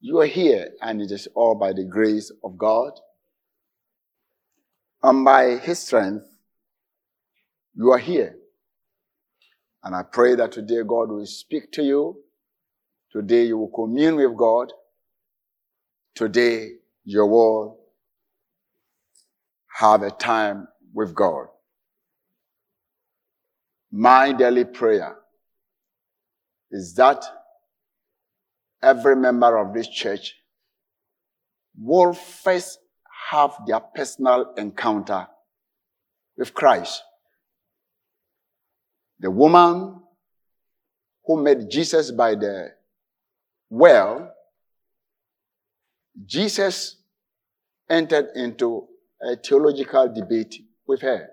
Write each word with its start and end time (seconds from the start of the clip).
You 0.00 0.20
are 0.20 0.26
here, 0.26 0.70
and 0.80 1.00
it 1.00 1.10
is 1.10 1.26
all 1.34 1.54
by 1.54 1.72
the 1.72 1.84
grace 1.84 2.30
of 2.44 2.56
God. 2.56 2.92
And 5.02 5.24
by 5.24 5.56
His 5.56 5.80
strength, 5.80 6.26
you 7.74 7.90
are 7.90 7.98
here. 7.98 8.36
And 9.82 9.94
I 9.94 10.02
pray 10.02 10.34
that 10.34 10.52
today 10.52 10.82
God 10.86 11.10
will 11.10 11.26
speak 11.26 11.72
to 11.72 11.82
you. 11.82 12.22
Today 13.12 13.44
you 13.44 13.58
will 13.58 13.70
commune 13.70 14.16
with 14.16 14.36
God. 14.36 14.72
Today 16.14 16.72
you 17.04 17.24
will 17.24 17.78
have 19.78 20.02
a 20.02 20.10
time 20.10 20.68
with 20.92 21.14
God. 21.14 21.46
My 23.90 24.32
daily 24.32 24.64
prayer 24.64 25.16
is 26.70 26.94
that 26.94 27.24
every 28.82 29.16
member 29.16 29.56
of 29.56 29.74
this 29.74 29.88
church 29.88 30.34
will 31.78 32.12
first 32.12 32.78
have 33.30 33.52
their 33.66 33.80
personal 33.80 34.54
encounter 34.56 35.26
with 36.36 36.54
Christ. 36.54 37.02
The 39.20 39.30
woman 39.30 40.00
who 41.24 41.42
met 41.42 41.68
Jesus 41.70 42.10
by 42.10 42.34
the 42.34 42.72
well, 43.70 44.32
Jesus 46.24 46.96
entered 47.88 48.30
into 48.34 48.86
a 49.20 49.36
theological 49.36 50.12
debate 50.12 50.54
with 50.86 51.02
her. 51.02 51.28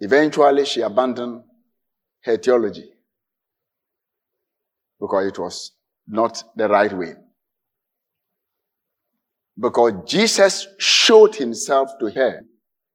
Eventually, 0.00 0.64
she 0.64 0.82
abandoned 0.82 1.42
her 2.22 2.36
theology 2.36 2.89
because 5.00 5.26
it 5.26 5.38
was 5.38 5.72
not 6.06 6.42
the 6.56 6.68
right 6.68 6.92
way. 6.92 7.14
Because 9.58 9.92
Jesus 10.06 10.68
showed 10.78 11.34
himself 11.34 11.90
to 12.00 12.10
her, 12.10 12.42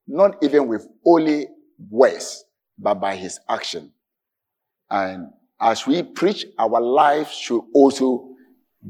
not 0.06 0.36
even 0.42 0.68
with 0.68 0.86
only 1.04 1.48
words, 1.90 2.44
but 2.78 2.94
by 2.94 3.16
his 3.16 3.38
action. 3.48 3.92
And 4.90 5.28
as 5.60 5.86
we 5.86 6.02
preach, 6.02 6.46
our 6.58 6.80
lives 6.80 7.32
should 7.34 7.62
also 7.74 8.28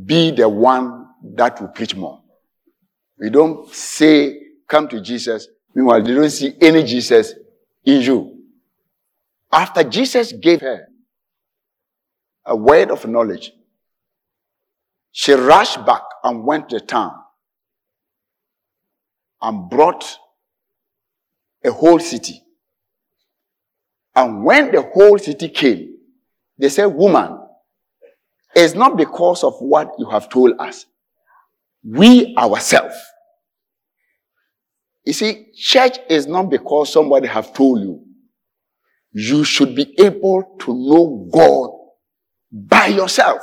be 0.05 0.31
the 0.31 0.49
one 0.49 1.07
that 1.35 1.61
will 1.61 1.69
preach 1.69 1.95
more. 1.95 2.23
We 3.19 3.31
don't 3.31 3.73
say, 3.73 4.39
come 4.69 4.89
to 4.89 5.01
Jesus. 5.01 5.49
Meanwhile, 5.75 6.03
they 6.03 6.15
don't 6.15 6.31
see 6.31 6.55
any 6.61 6.83
Jesus 6.83 7.35
in 7.85 8.03
you. 8.03 8.43
After 9.51 9.85
Jesus 9.85 10.33
gave 10.33 10.61
her 10.61 10.87
a 12.47 12.55
word 12.55 12.91
of 12.91 13.07
knowledge, 13.07 13.53
she 15.13 15.33
rushed 15.33 15.85
back 15.85 16.03
and 16.23 16.45
went 16.45 16.69
to 16.71 16.81
town 16.81 17.13
and 19.43 19.69
brought 19.69 20.19
a 21.65 21.73
whole 21.73 21.99
city. 21.99 22.41
And 24.15 24.45
when 24.45 24.71
the 24.73 24.83
whole 24.83 25.19
city 25.19 25.49
came, 25.49 25.97
they 26.59 26.69
said, 26.69 26.87
Woman, 26.87 27.39
it's 28.55 28.75
not 28.75 28.97
because 28.97 29.45
of 29.45 29.55
what 29.59 29.91
you 29.99 30.09
have 30.09 30.29
told 30.29 30.53
us. 30.59 30.87
We 31.85 32.35
ourselves. 32.37 32.97
You 35.05 35.13
see, 35.13 35.53
church 35.55 35.99
is 36.09 36.27
not 36.27 36.51
because 36.51 36.93
somebody 36.93 37.29
have 37.29 37.53
told 37.53 37.81
you 37.81 38.03
you 39.13 39.45
should 39.45 39.75
be 39.75 39.95
able 39.99 40.57
to 40.61 40.75
know 40.75 41.29
God 41.33 41.76
by 42.57 42.87
yourself. 42.87 43.43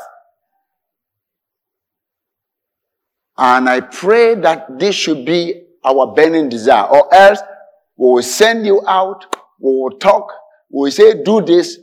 And 3.37 3.69
I 3.69 3.81
pray 3.81 4.35
that 4.35 4.79
this 4.79 4.95
should 4.95 5.25
be 5.25 5.63
our 5.83 6.13
burning 6.13 6.49
desire, 6.49 6.85
or 6.85 7.13
else 7.13 7.39
we 7.97 8.07
will 8.07 8.23
send 8.23 8.65
you 8.65 8.81
out, 8.87 9.35
we 9.59 9.71
will 9.71 9.97
talk, 9.97 10.31
we 10.69 10.83
will 10.83 10.91
say, 10.91 11.23
do 11.23 11.41
this. 11.41 11.77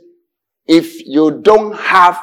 If 0.65 1.05
you 1.05 1.39
don't 1.41 1.75
have, 1.77 2.21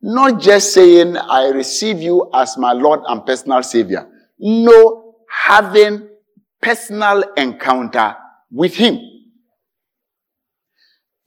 not 0.00 0.40
just 0.40 0.74
saying, 0.74 1.16
I 1.16 1.48
receive 1.48 2.00
you 2.00 2.28
as 2.34 2.58
my 2.58 2.72
Lord 2.72 3.00
and 3.06 3.24
personal 3.24 3.62
Savior. 3.62 4.08
No, 4.38 5.14
having 5.28 6.08
personal 6.60 7.22
encounter 7.36 8.16
with 8.50 8.74
Him. 8.74 8.98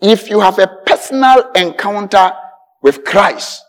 If 0.02 0.30
you 0.30 0.40
have 0.42 0.60
a 0.60 0.68
personal 0.86 1.52
encounter 1.56 2.34
with 2.86 3.04
Christ, 3.04 3.64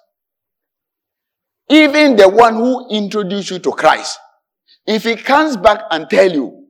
even 1.71 2.17
the 2.17 2.29
one 2.29 2.55
who 2.55 2.87
introduced 2.91 3.51
you 3.51 3.59
to 3.61 3.73
Christ, 3.73 4.19
if 4.87 5.05
he 5.05 5.17
comes 5.17 5.57
back 5.57 5.81
and 5.91 6.07
tell 6.11 6.31
you 6.31 6.67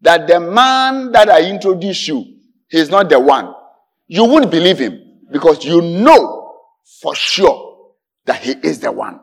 that 0.00 0.28
the 0.28 0.38
man 0.38 1.10
that 1.10 1.28
I 1.28 1.42
introduced 1.42 2.06
you, 2.06 2.24
he's 2.68 2.88
not 2.88 3.08
the 3.08 3.18
one, 3.18 3.52
you 4.06 4.24
wouldn't 4.24 4.52
believe 4.52 4.78
him 4.78 4.96
because 5.32 5.64
you 5.64 5.80
know 5.80 6.54
for 7.00 7.16
sure 7.16 7.94
that 8.26 8.40
he 8.40 8.52
is 8.62 8.78
the 8.78 8.92
one. 8.92 9.18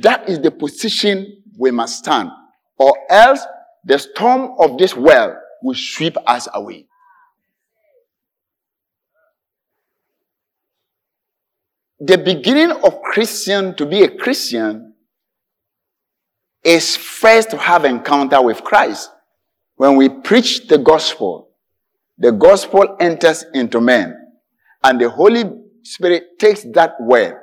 That 0.00 0.30
is 0.30 0.40
the 0.40 0.52
position 0.52 1.42
we 1.58 1.70
must 1.70 1.98
stand 1.98 2.30
or 2.78 2.96
else 3.10 3.44
the 3.84 3.98
storm 3.98 4.54
of 4.58 4.78
this 4.78 4.96
world 4.96 5.34
will 5.62 5.74
sweep 5.74 6.16
us 6.26 6.48
away. 6.54 6.86
The 12.04 12.18
beginning 12.18 12.72
of 12.72 13.00
Christian 13.02 13.76
to 13.76 13.86
be 13.86 14.02
a 14.02 14.10
Christian 14.10 14.94
is 16.64 16.96
first 16.96 17.50
to 17.50 17.56
have 17.56 17.84
encounter 17.84 18.42
with 18.42 18.64
Christ. 18.64 19.08
When 19.76 19.96
we 19.96 20.08
preach 20.08 20.66
the 20.66 20.78
gospel, 20.78 21.50
the 22.18 22.32
gospel 22.32 22.96
enters 22.98 23.44
into 23.54 23.80
men 23.80 24.16
and 24.82 25.00
the 25.00 25.10
Holy 25.10 25.44
Spirit 25.84 26.38
takes 26.40 26.64
that 26.74 26.94
word 27.00 27.36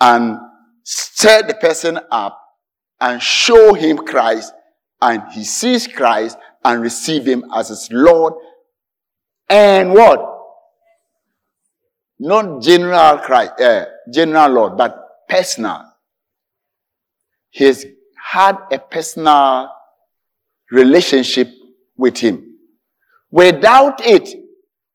and 0.00 0.38
stir 0.84 1.42
the 1.42 1.54
person 1.54 1.98
up 2.12 2.40
and 3.00 3.20
show 3.20 3.74
him 3.74 3.98
Christ 3.98 4.52
and 5.02 5.22
he 5.32 5.42
sees 5.42 5.88
Christ 5.88 6.38
and 6.64 6.80
receive 6.80 7.26
him 7.26 7.44
as 7.52 7.68
his 7.68 7.88
Lord 7.90 8.34
and 9.48 9.92
what? 9.92 10.29
Not 12.22 12.60
general 12.60 13.16
Christ, 13.18 13.58
uh, 13.60 13.86
general 14.12 14.50
Lord, 14.50 14.76
but 14.76 14.94
personal. 15.26 15.90
He's 17.48 17.86
had 18.22 18.58
a 18.70 18.78
personal 18.78 19.70
relationship 20.70 21.48
with 21.96 22.18
him. 22.18 22.58
Without 23.30 24.04
it, 24.04 24.28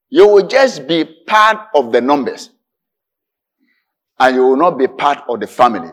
you 0.09 0.28
will 0.28 0.47
just 0.47 0.88
be 0.88 1.03
part 1.25 1.68
of 1.74 1.91
the 1.91 2.00
numbers. 2.00 2.52
And 4.19 4.36
you 4.36 4.44
will 4.44 4.57
not 4.57 4.78
be 4.78 4.88
part 4.88 5.24
of 5.28 5.40
the 5.40 5.47
family. 5.47 5.90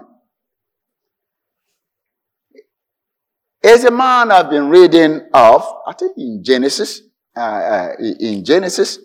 As 3.64 3.85
a 3.85 3.90
man 3.90 4.31
I've 4.31 4.50
been 4.50 4.69
reading 4.69 5.28
of, 5.32 5.64
I 5.87 5.94
think 5.94 6.12
in 6.19 6.44
Genesis, 6.44 7.00
uh, 7.35 7.40
uh, 7.40 7.88
in 7.99 8.44
Genesis, 8.44 8.99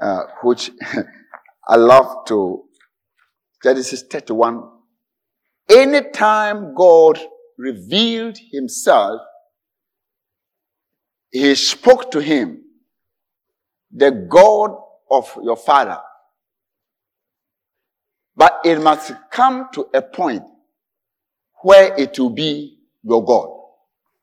uh, 0.00 0.24
which 0.42 0.70
I 1.66 1.76
love 1.76 2.24
to, 2.26 2.64
Genesis 3.62 4.02
31. 4.02 4.62
Anytime 5.68 6.74
God 6.74 7.20
revealed 7.56 8.36
himself, 8.50 9.20
he 11.30 11.54
spoke 11.54 12.10
to 12.10 12.20
him, 12.20 12.62
the 13.90 14.10
God 14.10 14.76
of 15.10 15.38
your 15.42 15.56
father. 15.56 15.98
But 18.36 18.60
it 18.64 18.80
must 18.80 19.12
come 19.30 19.68
to 19.74 19.86
a 19.94 20.02
point 20.02 20.42
where 21.62 21.94
it 21.98 22.18
will 22.18 22.30
be 22.30 22.78
your 23.02 23.24
God. 23.24 23.48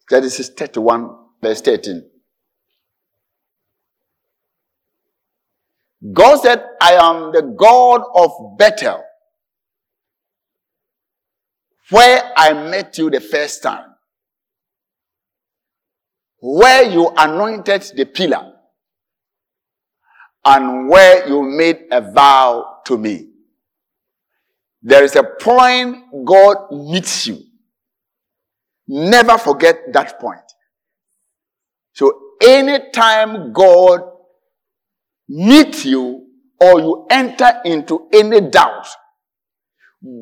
Genesis 0.10 0.50
31, 0.50 1.16
verse 1.42 1.62
13. 1.62 2.04
God 6.14 6.38
said, 6.38 6.64
I 6.82 6.94
am 6.94 7.32
the 7.34 7.42
God 7.42 8.02
of 8.16 8.58
Bethel, 8.58 9.04
where 11.90 12.32
I 12.38 12.54
met 12.54 12.98
you 12.98 13.10
the 13.10 13.20
first 13.20 13.62
time, 13.62 13.96
where 16.40 16.84
you 16.84 17.12
anointed 17.18 17.82
the 17.96 18.06
pillar, 18.06 18.54
and 20.46 20.88
where 20.88 21.28
you 21.28 21.44
made 21.44 21.88
a 21.92 22.00
vow 22.00 22.78
to 22.86 22.98
me. 22.98 23.28
There 24.82 25.04
is 25.04 25.18
a 25.18 25.24
point 25.24 26.06
God 26.24 26.72
meets 26.72 27.28
you. 27.28 27.40
Never 28.88 29.38
forget 29.38 29.92
that 29.92 30.18
point. 30.20 30.40
So 31.92 32.18
anytime 32.42 33.52
God 33.52 34.00
meet 35.30 35.86
you 35.86 36.26
or 36.60 36.80
you 36.80 37.08
enter 37.10 37.62
into 37.64 38.10
any 38.12 38.42
doubt, 38.42 38.88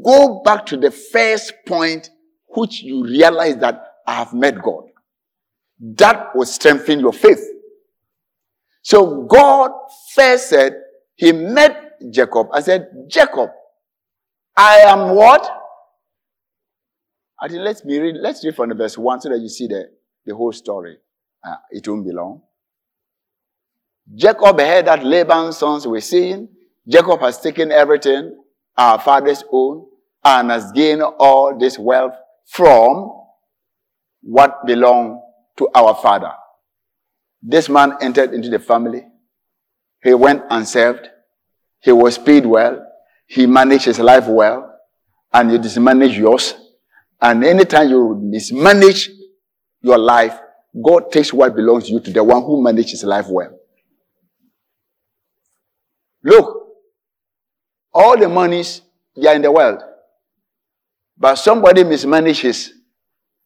go 0.04 0.42
back 0.44 0.66
to 0.68 0.78
the 0.78 0.92
first 0.92 1.54
point 1.66 2.10
which 2.50 2.84
you 2.84 3.04
realize 3.04 3.58
that 3.58 3.82
I 4.06 4.16
have 4.16 4.34
met 4.34 4.62
God. 4.62 4.84
That 5.80 6.36
will 6.36 6.46
strengthen 6.46 7.00
your 7.00 7.14
faith. 7.14 7.44
So 8.82 9.24
God 9.24 9.72
first 10.14 10.50
said, 10.50 10.74
He 11.16 11.32
met 11.32 12.00
Jacob 12.12 12.48
and 12.54 12.64
said, 12.64 12.88
Jacob, 13.10 13.50
I 14.56 14.78
am 14.88 15.16
what? 15.16 15.50
I 17.40 17.48
think 17.48 17.62
let's 17.62 17.84
read, 17.86 18.16
let's 18.20 18.44
read 18.44 18.56
from 18.56 18.70
the 18.70 18.76
verse 18.76 18.98
1 18.98 19.22
so 19.22 19.30
that 19.30 19.40
you 19.40 19.50
see 19.50 19.68
the, 19.68 19.90
the 20.26 20.36
whole 20.36 20.52
story. 20.52 20.98
Uh, 21.46 21.56
it 21.70 21.88
won't 21.88 22.06
be 22.06 22.12
long. 22.12 22.42
Jacob 24.16 24.60
heard 24.60 24.86
that 24.86 25.04
Laban's 25.04 25.58
sons 25.58 25.86
were 25.86 26.02
saying, 26.02 26.48
Jacob 26.88 27.20
has 27.20 27.40
taken 27.40 27.72
everything, 27.72 28.38
our 28.78 29.00
father's 29.00 29.44
own, 29.52 29.86
and 30.24 30.50
has 30.50 30.72
gained 30.72 31.02
all 31.02 31.58
this 31.58 31.78
wealth 31.78 32.14
from 32.46 33.12
what 34.22 34.66
belonged 34.66 35.20
to 35.58 35.68
our 35.76 35.96
father. 35.96 36.32
This 37.42 37.70
man 37.70 37.94
entered 38.02 38.34
into 38.34 38.50
the 38.50 38.60
family. 38.60 39.06
He 40.04 40.14
went 40.14 40.44
and 40.50 40.68
served. 40.68 41.08
He 41.80 41.92
was 41.92 42.18
paid 42.18 42.46
well. 42.46 42.86
He 43.26 43.46
managed 43.46 43.86
his 43.86 44.00
life 44.00 44.28
well. 44.28 44.74
And 45.34 45.52
you 45.52 45.60
mismanage 45.60 46.18
yours. 46.18 46.56
And 47.22 47.44
anytime 47.44 47.90
you 47.90 48.18
mismanage 48.22 49.10
your 49.82 49.98
life, 49.98 50.40
God 50.84 51.12
takes 51.12 51.34
what 51.34 51.56
belongs 51.56 51.86
to 51.86 51.94
you 51.94 52.00
to 52.00 52.12
the 52.12 52.24
one 52.24 52.44
who 52.44 52.62
manages 52.64 52.92
his 52.92 53.04
life 53.04 53.28
well. 53.30 53.57
Look, 56.28 56.68
all 57.94 58.18
the 58.20 58.28
monies 58.28 58.82
they 59.16 59.30
are 59.30 59.36
in 59.36 59.42
the 59.42 59.52
world, 59.52 59.82
but 61.18 61.36
somebody 61.36 61.86
mismanages 61.86 62.70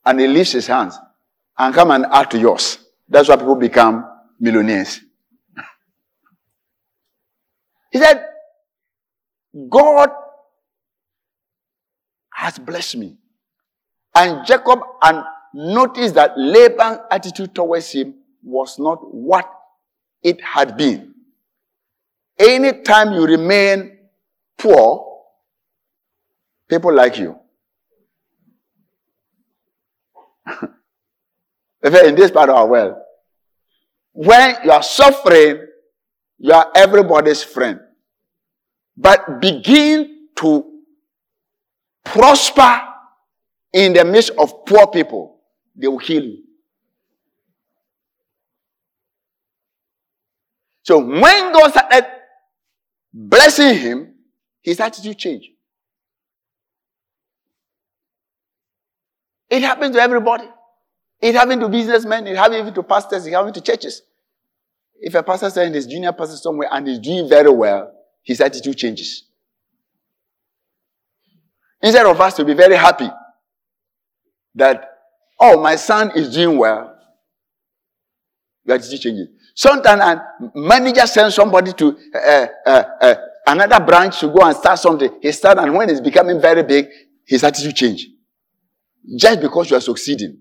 and 0.03 0.19
he 0.19 0.27
leaves 0.27 0.51
his 0.53 0.65
hands 0.65 0.97
and 1.59 1.75
come 1.75 1.91
and 1.91 2.07
add 2.11 2.31
to 2.31 2.39
yours. 2.39 2.79
That's 3.07 3.29
why 3.29 3.35
people 3.35 3.53
become 3.53 4.03
millionaires. 4.39 4.99
he 7.91 7.99
said, 7.99 8.25
God 9.69 10.09
has 12.33 12.57
blessed 12.57 12.97
me. 12.97 13.15
And 14.15 14.43
Jacob 14.43 14.79
and 15.03 15.23
noticed 15.53 16.15
that 16.15 16.31
Laban's 16.35 16.97
attitude 17.11 17.53
towards 17.53 17.91
him 17.91 18.15
was 18.41 18.79
not 18.79 18.97
what 19.13 19.47
it 20.23 20.41
had 20.41 20.75
been. 20.75 21.10
Anytime 22.41 23.13
you 23.13 23.25
remain 23.27 23.99
poor, 24.57 25.21
people 26.67 26.91
like 26.93 27.19
you. 27.19 27.37
in 31.83 32.15
this 32.15 32.31
part 32.31 32.49
of 32.49 32.55
our 32.55 32.67
world, 32.67 32.95
when 34.11 34.55
you 34.63 34.71
are 34.71 34.81
suffering, 34.81 35.67
you 36.39 36.51
are 36.51 36.71
everybody's 36.75 37.43
friend. 37.43 37.79
But 38.97 39.39
begin 39.39 40.29
to 40.37 40.81
prosper 42.03 42.81
in 43.71 43.93
the 43.93 44.03
midst 44.03 44.31
of 44.31 44.65
poor 44.65 44.87
people, 44.87 45.37
they 45.75 45.87
will 45.87 45.99
kill 45.99 46.23
you. 46.23 46.43
So 50.83 50.97
when 50.97 51.53
God 51.53 51.69
started 51.69 52.20
blessing 53.13 53.77
him, 53.77 54.13
his 54.61 54.79
attitude 54.79 55.17
changed. 55.17 55.47
It 59.49 59.61
happens 59.61 59.95
to 59.95 60.01
everybody. 60.01 60.47
It 61.21 61.35
happens 61.35 61.61
to 61.61 61.69
businessmen, 61.69 62.25
it 62.25 62.35
happens 62.35 62.61
even 62.61 62.73
to 62.73 62.83
pastors, 62.83 63.27
it 63.27 63.33
happens 63.33 63.53
to 63.53 63.61
churches. 63.61 64.01
If 64.99 65.13
a 65.13 65.21
pastor 65.21 65.49
sends 65.49 65.75
his 65.75 65.85
junior 65.85 66.11
pastor 66.13 66.37
somewhere 66.37 66.69
and 66.71 66.87
he's 66.87 66.99
doing 66.99 67.29
very 67.29 67.51
well, 67.51 67.91
his 68.23 68.41
attitude 68.41 68.77
changes. 68.77 69.23
Instead 71.81 72.05
of 72.05 72.19
us 72.19 72.35
to 72.35 72.45
be 72.45 72.53
very 72.53 72.75
happy 72.75 73.09
that, 74.55 74.97
oh, 75.39 75.61
my 75.61 75.75
son 75.75 76.11
is 76.15 76.33
doing 76.33 76.57
well, 76.57 76.95
your 78.63 78.75
attitude 78.75 79.01
changes. 79.01 79.27
Sometimes 79.61 80.01
a 80.01 80.51
manager 80.55 81.05
sends 81.05 81.35
somebody 81.35 81.71
to 81.73 81.95
uh, 82.15 82.47
uh, 82.65 82.83
uh, 82.99 83.15
another 83.45 83.79
branch 83.85 84.19
to 84.19 84.27
go 84.29 84.39
and 84.41 84.55
start 84.57 84.79
something. 84.79 85.19
He 85.21 85.31
start, 85.31 85.59
and 85.59 85.75
when 85.75 85.87
it's 85.87 86.01
becoming 86.01 86.41
very 86.41 86.63
big, 86.63 86.87
his 87.27 87.43
attitude 87.43 87.75
change. 87.75 88.07
Just 89.15 89.39
because 89.39 89.69
you 89.69 89.77
are 89.77 89.81
succeeding. 89.81 90.39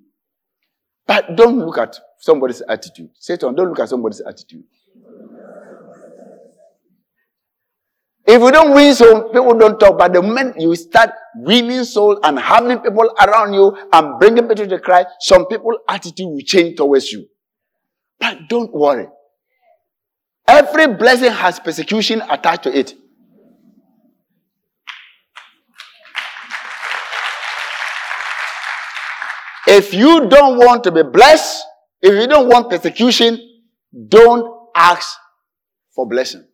But 1.06 1.36
don't 1.36 1.58
look 1.58 1.76
at 1.76 2.00
somebody's 2.18 2.62
attitude. 2.62 3.10
Satan, 3.18 3.54
don't 3.54 3.68
look 3.68 3.80
at 3.80 3.90
somebody's 3.90 4.22
attitude. 4.22 4.64
If 8.26 8.40
we 8.40 8.50
don't 8.52 8.72
win 8.72 8.94
soul, 8.94 9.24
people 9.24 9.58
don't 9.58 9.78
talk. 9.78 9.98
But 9.98 10.14
the 10.14 10.22
moment 10.22 10.58
you 10.58 10.74
start 10.76 11.10
winning 11.34 11.84
soul 11.84 12.18
and 12.22 12.38
having 12.38 12.78
people 12.78 13.12
around 13.20 13.52
you 13.52 13.76
and 13.92 14.18
bringing 14.18 14.48
people 14.48 14.66
to 14.66 14.78
Christ, 14.78 15.08
some 15.20 15.44
people's 15.44 15.80
attitude 15.86 16.26
will 16.26 16.40
change 16.40 16.78
towards 16.78 17.12
you. 17.12 17.26
But 18.20 18.48
don't 18.48 18.72
worry. 18.72 19.08
Every 20.46 20.88
blessing 20.94 21.32
has 21.32 21.58
persecution 21.58 22.22
attached 22.28 22.64
to 22.64 22.78
it. 22.78 22.94
If 29.66 29.94
you 29.94 30.28
don't 30.28 30.58
want 30.58 30.84
to 30.84 30.92
be 30.92 31.02
blessed, 31.02 31.64
if 32.02 32.12
you 32.12 32.26
don't 32.26 32.48
want 32.48 32.68
persecution, 32.68 33.38
don't 34.08 34.68
ask 34.74 35.16
for 35.94 36.08
blessing. 36.08 36.44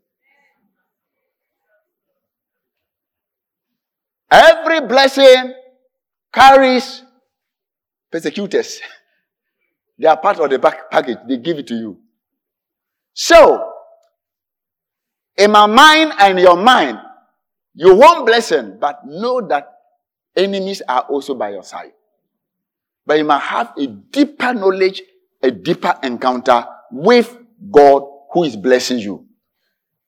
Every 4.30 4.86
blessing 4.86 5.54
carries 6.32 7.02
persecutors. 8.10 8.80
They 9.98 10.06
are 10.06 10.16
part 10.16 10.38
of 10.38 10.50
the 10.50 10.58
back 10.58 10.90
package. 10.90 11.18
They 11.26 11.38
give 11.38 11.58
it 11.58 11.66
to 11.68 11.74
you. 11.74 11.98
So, 13.14 13.72
in 15.36 15.50
my 15.50 15.66
mind 15.66 16.12
and 16.18 16.38
your 16.38 16.56
mind, 16.56 16.98
you 17.74 17.94
want 17.94 18.26
blessing, 18.26 18.78
but 18.78 19.00
know 19.06 19.46
that 19.48 19.72
enemies 20.36 20.82
are 20.88 21.02
also 21.02 21.34
by 21.34 21.50
your 21.50 21.62
side. 21.62 21.92
But 23.06 23.18
you 23.18 23.24
must 23.24 23.46
have 23.46 23.72
a 23.78 23.86
deeper 23.86 24.52
knowledge, 24.52 25.02
a 25.42 25.50
deeper 25.50 25.94
encounter 26.02 26.66
with 26.90 27.38
God 27.70 28.02
who 28.32 28.44
is 28.44 28.56
blessing 28.56 28.98
you. 28.98 29.26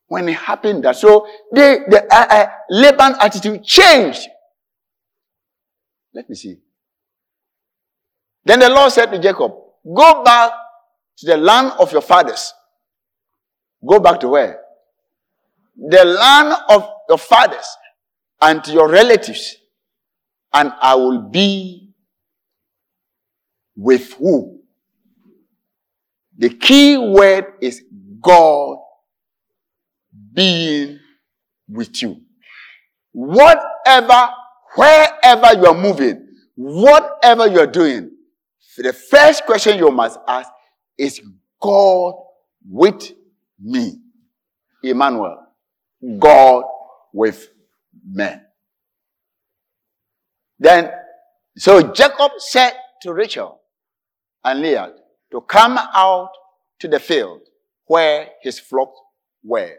When 0.08 0.28
it 0.28 0.36
happened 0.36 0.84
that, 0.84 0.96
so 0.96 1.26
the, 1.52 1.84
the 1.88 2.04
uh, 2.12 2.26
uh, 2.30 2.46
Laban 2.70 3.14
attitude 3.20 3.62
changed. 3.62 4.26
Let 6.14 6.28
me 6.28 6.34
see. 6.34 6.56
Then 8.44 8.60
the 8.60 8.70
Lord 8.70 8.90
said 8.90 9.06
to 9.12 9.18
Jacob, 9.18 9.52
Go 9.84 10.22
back 10.24 10.52
to 11.18 11.26
the 11.26 11.36
land 11.36 11.72
of 11.78 11.92
your 11.92 12.02
fathers. 12.02 12.52
Go 13.86 14.00
back 14.00 14.20
to 14.20 14.28
where? 14.28 14.60
The 15.76 16.04
land 16.04 16.54
of 16.68 16.88
your 17.08 17.18
fathers 17.18 17.66
and 18.40 18.66
your 18.68 18.88
relatives, 18.88 19.56
and 20.52 20.72
I 20.80 20.94
will 20.94 21.22
be 21.22 21.92
with 23.76 24.12
who? 24.14 24.60
The 26.36 26.50
key 26.50 26.98
word 26.98 27.54
is 27.60 27.82
God 28.20 28.78
being 30.32 30.98
with 31.68 32.02
you. 32.02 32.20
Whatever, 33.12 34.30
wherever 34.76 35.52
you 35.54 35.66
are 35.66 35.74
moving, 35.74 36.26
whatever 36.54 37.46
you 37.46 37.60
are 37.60 37.66
doing, 37.66 38.10
the 38.82 38.92
first 38.92 39.44
question 39.44 39.78
you 39.78 39.90
must 39.90 40.18
ask 40.26 40.50
is 40.96 41.20
God 41.60 42.14
with 42.68 43.12
me? 43.60 43.98
Emmanuel, 44.82 45.46
hmm. 46.00 46.18
God 46.18 46.64
with 47.12 47.48
men. 48.04 48.42
Then, 50.58 50.90
so 51.56 51.92
Jacob 51.92 52.32
said 52.38 52.72
to 53.02 53.12
Rachel, 53.12 53.60
and 54.44 54.60
Leah 54.60 54.92
to 55.32 55.40
come 55.42 55.78
out 55.78 56.30
to 56.80 56.88
the 56.88 56.98
field 56.98 57.40
where 57.86 58.28
his 58.42 58.58
flock 58.58 58.92
were. 59.42 59.76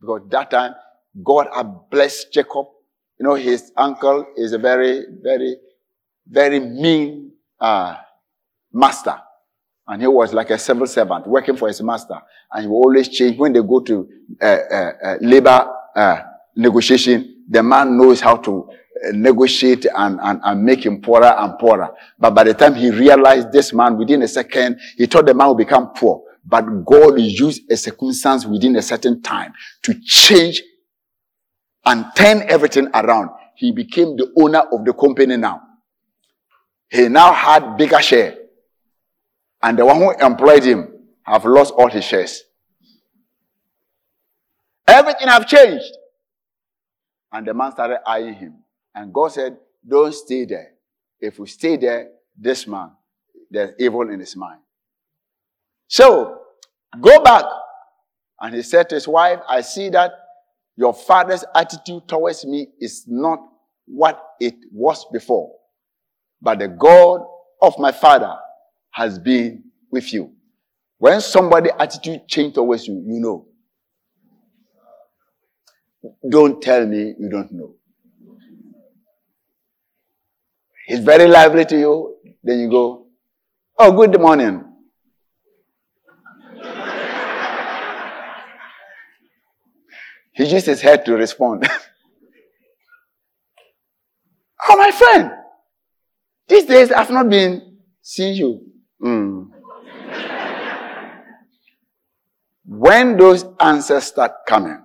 Because 0.00 0.22
that 0.30 0.50
time, 0.50 0.74
God 1.22 1.48
had 1.54 1.72
blessed 1.90 2.32
Jacob. 2.32 2.66
You 3.18 3.26
know, 3.26 3.34
his 3.34 3.72
uncle 3.76 4.26
is 4.36 4.52
a 4.52 4.58
very, 4.58 5.04
very, 5.22 5.56
very 6.26 6.60
mean 6.60 7.32
uh, 7.60 7.96
master. 8.72 9.16
And 9.86 10.00
he 10.02 10.06
was 10.08 10.32
like 10.32 10.50
a 10.50 10.58
civil 10.58 10.86
servant 10.86 11.26
working 11.26 11.56
for 11.56 11.68
his 11.68 11.82
master. 11.82 12.20
And 12.52 12.64
he 12.64 12.68
always 12.70 13.08
change 13.08 13.36
when 13.38 13.52
they 13.52 13.60
go 13.62 13.80
to 13.80 14.08
uh, 14.40 14.44
uh, 14.44 14.92
uh, 15.04 15.16
labor 15.20 15.68
uh, 15.96 16.22
negotiation. 16.54 17.44
The 17.48 17.62
man 17.62 17.96
knows 17.98 18.20
how 18.20 18.36
to 18.36 18.68
uh, 18.70 19.12
negotiate 19.12 19.86
and, 19.92 20.20
and, 20.22 20.40
and 20.44 20.62
make 20.62 20.86
him 20.86 21.00
poorer 21.00 21.34
and 21.36 21.58
poorer. 21.58 21.90
But 22.18 22.30
by 22.30 22.44
the 22.44 22.54
time 22.54 22.74
he 22.74 22.90
realized 22.90 23.50
this 23.50 23.72
man, 23.72 23.98
within 23.98 24.22
a 24.22 24.28
second, 24.28 24.78
he 24.96 25.06
thought 25.06 25.26
the 25.26 25.34
man 25.34 25.48
would 25.48 25.58
become 25.58 25.92
poor. 25.94 26.22
But 26.44 26.84
God 26.84 27.18
used 27.20 27.70
a 27.70 27.76
circumstance 27.76 28.46
within 28.46 28.76
a 28.76 28.82
certain 28.82 29.20
time 29.22 29.52
to 29.82 29.94
change 30.04 30.62
and 31.84 32.04
turn 32.14 32.42
everything 32.48 32.88
around. 32.94 33.30
He 33.56 33.72
became 33.72 34.16
the 34.16 34.32
owner 34.38 34.60
of 34.72 34.84
the 34.84 34.92
company 34.92 35.36
now. 35.36 35.62
He 36.90 37.08
now 37.08 37.32
had 37.32 37.76
bigger 37.76 38.02
share. 38.02 38.36
And 39.62 39.78
the 39.78 39.84
one 39.86 39.96
who 39.96 40.10
employed 40.18 40.64
him 40.64 40.92
have 41.22 41.44
lost 41.44 41.72
all 41.74 41.88
his 41.88 42.04
shares. 42.04 42.42
Everything 44.86 45.28
have 45.28 45.46
changed. 45.46 45.96
And 47.32 47.46
the 47.46 47.54
man 47.54 47.70
started 47.70 48.00
eyeing 48.06 48.34
him. 48.34 48.54
And 48.94 49.14
God 49.14 49.28
said, 49.28 49.56
don't 49.86 50.12
stay 50.12 50.44
there. 50.46 50.72
If 51.20 51.38
we 51.38 51.46
stay 51.46 51.76
there, 51.76 52.08
this 52.36 52.66
man, 52.66 52.90
there's 53.50 53.74
evil 53.78 54.10
in 54.10 54.18
his 54.18 54.34
mind. 54.34 54.60
So, 55.86 56.40
go 57.00 57.22
back. 57.22 57.44
And 58.40 58.54
he 58.54 58.62
said 58.62 58.88
to 58.88 58.96
his 58.96 59.06
wife, 59.06 59.40
I 59.48 59.60
see 59.60 59.90
that 59.90 60.12
your 60.74 60.94
father's 60.94 61.44
attitude 61.54 62.08
towards 62.08 62.44
me 62.44 62.68
is 62.80 63.04
not 63.06 63.38
what 63.86 64.20
it 64.40 64.54
was 64.72 65.06
before. 65.12 65.52
But 66.42 66.58
the 66.58 66.68
God 66.68 67.20
of 67.60 67.78
my 67.78 67.92
father 67.92 68.34
has 68.92 69.18
been 69.18 69.64
with 69.90 70.12
you. 70.12 70.32
When 70.98 71.20
somebody 71.20 71.70
attitude 71.78 72.26
change 72.28 72.54
towards 72.54 72.86
you, 72.86 72.94
you 73.06 73.20
know. 73.20 73.46
Don't 76.28 76.62
tell 76.62 76.86
me 76.86 77.14
you 77.18 77.28
don't 77.30 77.52
know. 77.52 77.74
He's 80.86 81.00
very 81.00 81.26
lively 81.28 81.64
to 81.66 81.78
you. 81.78 82.16
Then 82.42 82.60
you 82.60 82.70
go, 82.70 83.06
Oh, 83.78 83.92
good 83.92 84.18
morning. 84.20 84.64
he 90.32 90.44
used 90.44 90.66
his 90.66 90.80
head 90.80 91.04
to 91.06 91.14
respond. 91.14 91.66
oh, 94.68 94.76
my 94.76 94.90
friend. 94.90 95.30
These 96.50 96.64
days 96.64 96.90
I've 96.90 97.10
not 97.10 97.28
been 97.28 97.78
seeing 98.02 98.34
you. 98.34 98.66
Mm. 99.00 99.50
when 102.66 103.16
those 103.16 103.44
answers 103.60 104.04
start 104.04 104.32
coming, 104.46 104.82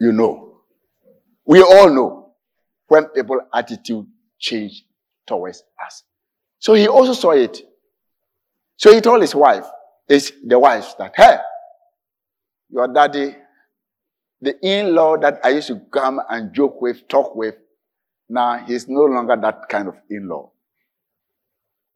you 0.00 0.12
know. 0.12 0.60
We 1.44 1.60
all 1.60 1.92
know 1.94 2.34
when 2.88 3.04
people 3.06 3.40
attitude 3.52 4.06
change 4.38 4.84
towards 5.26 5.62
us. 5.84 6.02
So 6.58 6.72
he 6.74 6.88
also 6.88 7.12
saw 7.12 7.32
it. 7.32 7.60
So 8.76 8.92
he 8.92 9.00
told 9.00 9.20
his 9.20 9.34
wife, 9.34 9.66
his, 10.08 10.32
the 10.44 10.58
wife 10.58 10.94
that, 10.98 11.12
hey, 11.14 11.36
your 12.70 12.88
daddy, 12.92 13.36
the 14.40 14.58
in-law 14.60 15.18
that 15.18 15.40
I 15.44 15.50
used 15.50 15.68
to 15.68 15.80
come 15.92 16.20
and 16.28 16.54
joke 16.54 16.80
with, 16.80 17.06
talk 17.06 17.36
with, 17.36 17.56
now 18.32 18.64
he's 18.66 18.88
no 18.88 19.02
longer 19.02 19.36
that 19.40 19.68
kind 19.68 19.88
of 19.88 19.94
in-law. 20.08 20.50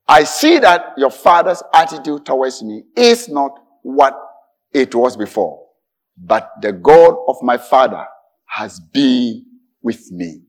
I 0.07 0.25
see 0.25 0.59
that 0.59 0.93
your 0.97 1.11
father's 1.11 1.63
attitude 1.75 2.27
towards 2.27 2.63
me 2.63 2.85
is 2.95 3.29
not 3.29 3.59
what 3.83 4.15
it 4.73 4.95
was 4.95 5.17
before, 5.17 5.67
but 6.17 6.51
the 6.61 6.73
God 6.73 7.17
of 7.27 7.37
my 7.43 7.57
father 7.57 8.05
has 8.45 8.79
been 8.79 9.45
with 9.83 10.13
me. 10.13 10.43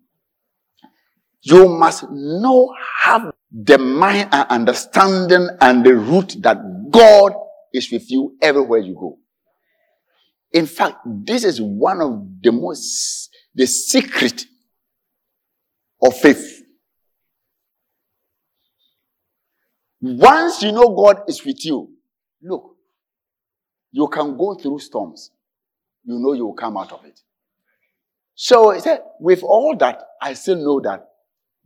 You 1.42 1.70
must 1.70 2.06
know, 2.12 2.74
have 3.04 3.32
the 3.52 3.78
mind 3.78 4.30
and 4.34 4.48
understanding 4.50 5.48
and 5.62 5.86
the 5.86 5.96
root 5.96 6.36
that 6.42 6.58
God 6.92 7.34
is 7.74 7.90
with 7.92 8.12
you 8.12 8.36
everywhere 8.42 8.80
you 8.80 8.94
go. 8.94 9.18
In 10.52 10.66
fact, 10.66 10.98
this 11.06 11.44
is 11.44 11.62
one 11.62 12.02
of 12.02 12.42
the 12.42 12.52
most, 12.52 13.30
the 13.56 13.66
secret 13.66 14.46
of 16.02 16.18
faith. 16.18 16.64
Once 20.02 20.62
you 20.62 20.72
know 20.72 20.90
God 20.90 21.24
is 21.28 21.44
with 21.44 21.66
you, 21.66 21.90
look, 22.42 22.76
you 23.92 24.08
can 24.08 24.38
go 24.38 24.54
through 24.54 24.80
storms. 24.80 25.32
You 26.04 26.20
know 26.20 26.34
you 26.34 26.46
will 26.46 26.54
come 26.54 26.78
out 26.78 26.92
of 26.92 27.04
it. 27.06 27.20
So 28.36 28.72
he 28.72 28.80
said, 28.80 29.02
with 29.20 29.42
all 29.44 29.76
that, 29.78 30.02
I 30.22 30.34
still 30.34 30.58
know 30.58 30.80
that 30.82 31.08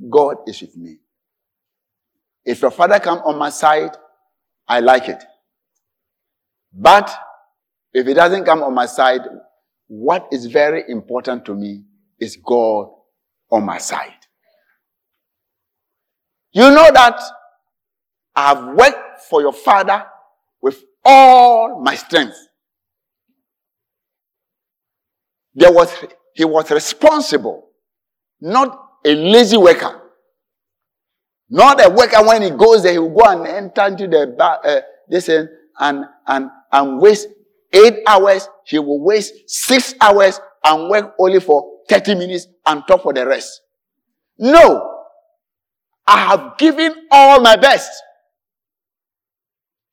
God 0.10 0.38
is 0.48 0.62
with 0.62 0.78
me. 0.78 0.98
If 2.46 2.62
your 2.62 2.72
father 2.72 3.00
come 3.00 3.20
on 3.20 3.38
my 3.38 3.50
side, 3.50 3.92
I 4.68 4.80
like 4.80 5.10
it. 5.10 5.22
But 6.74 7.14
if 7.94 8.08
he 8.08 8.14
doesn't 8.14 8.46
come 8.46 8.64
on 8.64 8.74
my 8.74 8.86
side, 8.86 9.22
what 9.88 10.28
is 10.32 10.46
very 10.46 10.84
important 10.88 11.46
to 11.46 11.54
me 11.54 11.84
is 12.20 12.38
God 12.38 12.88
on 13.52 13.66
my 13.66 13.78
side. 13.78 14.21
You 16.53 16.70
know 16.70 16.89
that 16.93 17.20
I 18.36 18.50
have 18.50 18.75
worked 18.75 19.22
for 19.29 19.41
your 19.41 19.53
father 19.53 20.05
with 20.62 20.81
all 21.03 21.81
my 21.81 21.96
strength. 21.96 22.36
There 25.53 25.72
was, 25.72 25.93
he 26.34 26.46
was 26.46 26.70
responsible, 26.72 27.70
not 28.39 28.77
a 29.05 29.13
lazy 29.15 29.58
worker. 29.58 29.98
Not 31.50 31.86
a 31.86 31.89
worker 31.89 32.25
when 32.25 32.41
he 32.43 32.50
goes 32.51 32.84
there, 32.84 32.93
he 32.93 33.00
will 33.00 33.10
go 33.13 33.25
and 33.25 33.46
enter 33.46 33.86
into 33.88 34.08
the 34.08 34.36
uh, 34.39 34.81
this 35.10 35.27
and, 35.27 35.50
and, 35.77 36.05
and, 36.25 36.50
and 36.72 37.01
waste 37.01 37.27
eight 37.74 37.96
hours. 38.08 38.48
He 38.65 38.79
will 38.79 39.03
waste 39.03 39.34
six 39.48 39.93
hours 40.00 40.39
and 40.63 40.89
work 40.89 41.13
only 41.20 41.41
for 41.41 41.79
30 41.89 42.15
minutes 42.15 42.48
and 42.65 42.84
talk 42.88 43.03
for 43.03 43.13
the 43.13 43.27
rest. 43.27 43.62
No. 44.38 45.00
I 46.08 46.20
have 46.20 46.58
given 46.58 46.93
all 47.12 47.39
my 47.41 47.55
best 47.55 47.91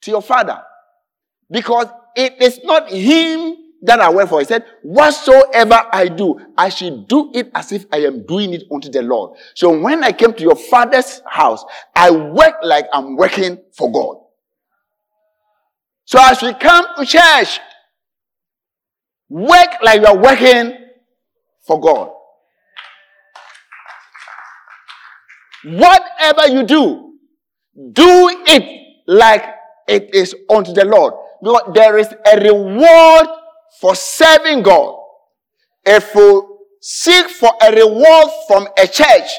to 0.03 0.11
your 0.11 0.23
father. 0.23 0.63
Because 1.51 1.87
it 2.17 2.41
is 2.43 2.61
not 2.65 2.91
him 2.91 3.57
that 3.83 4.01
I 4.01 4.09
went 4.11 4.29
for. 4.29 4.41
He 4.41 4.45
said, 4.45 4.65
whatsoever 4.83 5.83
I 5.93 6.09
do, 6.09 6.39
I 6.57 6.69
should 6.69 7.07
do 7.09 7.31
it 7.35 7.51
as 7.55 7.73
if 7.73 7.87
I 7.93 7.99
am 7.99 8.27
doing 8.27 8.53
it 8.53 8.65
unto 8.73 8.91
the 8.91 9.03
Lord. 9.03 9.39
So 9.55 9.79
when 9.79 10.03
I 10.03 10.13
came 10.13 10.33
to 10.35 10.43
your 10.43 10.57
father's 10.57 11.23
house, 11.27 11.65
I 11.95 12.11
work 12.11 12.57
like 12.63 12.87
I'm 12.93 13.17
working 13.17 13.59
for 13.73 13.91
God. 13.91 14.17
So 16.05 16.19
as 16.21 16.43
we 16.43 16.55
come 16.55 16.87
to 16.97 17.07
church, 17.07 17.61
work 19.29 19.69
like 19.83 20.01
you're 20.01 20.19
working 20.19 20.75
for 21.67 21.81
God. 21.81 22.11
Whatever 25.69 26.49
you 26.49 26.63
do, 26.65 27.15
do 27.93 28.31
it 28.47 29.05
like 29.07 29.45
it 29.87 30.15
is 30.15 30.35
unto 30.49 30.73
the 30.73 30.85
Lord. 30.85 31.15
Because 31.43 31.71
there 31.75 31.99
is 31.99 32.09
a 32.09 32.41
reward 32.41 33.27
for 33.81 33.95
serving 33.95 34.63
God. 34.63 34.97
If 35.85 36.15
you 36.15 36.59
seek 36.81 37.29
for 37.29 37.51
a 37.61 37.71
reward 37.71 38.29
from 38.47 38.67
a 38.79 38.87
church, 38.87 39.31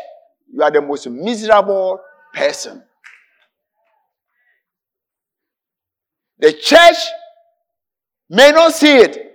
you 0.51 0.61
are 0.61 0.71
the 0.71 0.81
most 0.81 1.07
miserable 1.09 1.99
person. 2.33 2.83
The 6.37 6.53
church 6.53 6.97
may 8.29 8.51
not 8.51 8.73
see 8.73 8.97
it, 8.97 9.33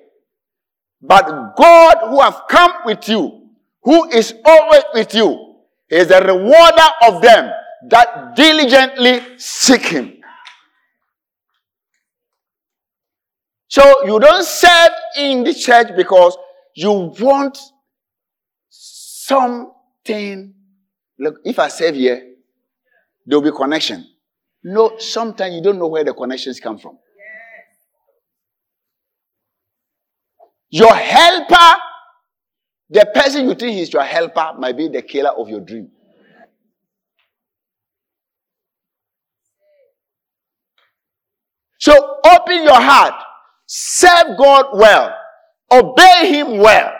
but 1.03 1.55
God 1.57 1.97
who 2.09 2.21
have 2.21 2.43
come 2.49 2.73
with 2.87 3.09
you, 3.09 3.49
who 3.83 4.09
is 4.11 4.33
always 4.45 4.83
with 4.95 5.15
you, 5.15 5.54
is 5.89 6.11
a 6.11 6.21
rewarder 6.21 6.89
of 7.07 7.23
them 7.23 7.51
that 7.89 8.35
diligently 8.35 9.39
seek 9.39 9.83
him. 9.83 10.15
So 13.69 14.07
you 14.07 14.21
don't 14.21 14.45
serve 14.45 14.93
in 15.19 15.45
the 15.45 15.53
church 15.53 15.89
because 15.97 16.37
you 16.77 17.13
want 17.19 17.59
something. 18.69 20.55
Look, 21.19 21.41
if 21.45 21.59
I 21.59 21.69
serve 21.69 21.95
here, 21.97 22.35
there 23.27 23.39
will 23.39 23.51
be 23.51 23.57
connection. 23.57 24.07
No, 24.63 24.99
sometimes 24.99 25.55
you 25.55 25.63
don't 25.63 25.79
know 25.79 25.89
where 25.89 26.05
the 26.05 26.15
connections 26.15 26.61
come 26.61 26.79
from. 26.79 26.99
Your 30.71 30.95
helper 30.95 31.81
the 32.95 33.11
person 33.13 33.49
you 33.49 33.57
think 33.57 33.77
is 33.77 33.93
your 33.93 34.05
helper 34.05 34.53
might 34.57 34.77
be 34.77 34.89
the 34.89 35.03
killer 35.03 35.31
of 35.31 35.49
your 35.49 35.61
dream. 35.61 35.91
So 41.81 41.93
open 42.25 42.63
your 42.63 42.81
heart, 42.81 43.15
serve 43.67 44.39
God 44.39 44.67
well, 44.75 45.13
obey 45.73 46.29
Him 46.33 46.59
well, 46.59 46.93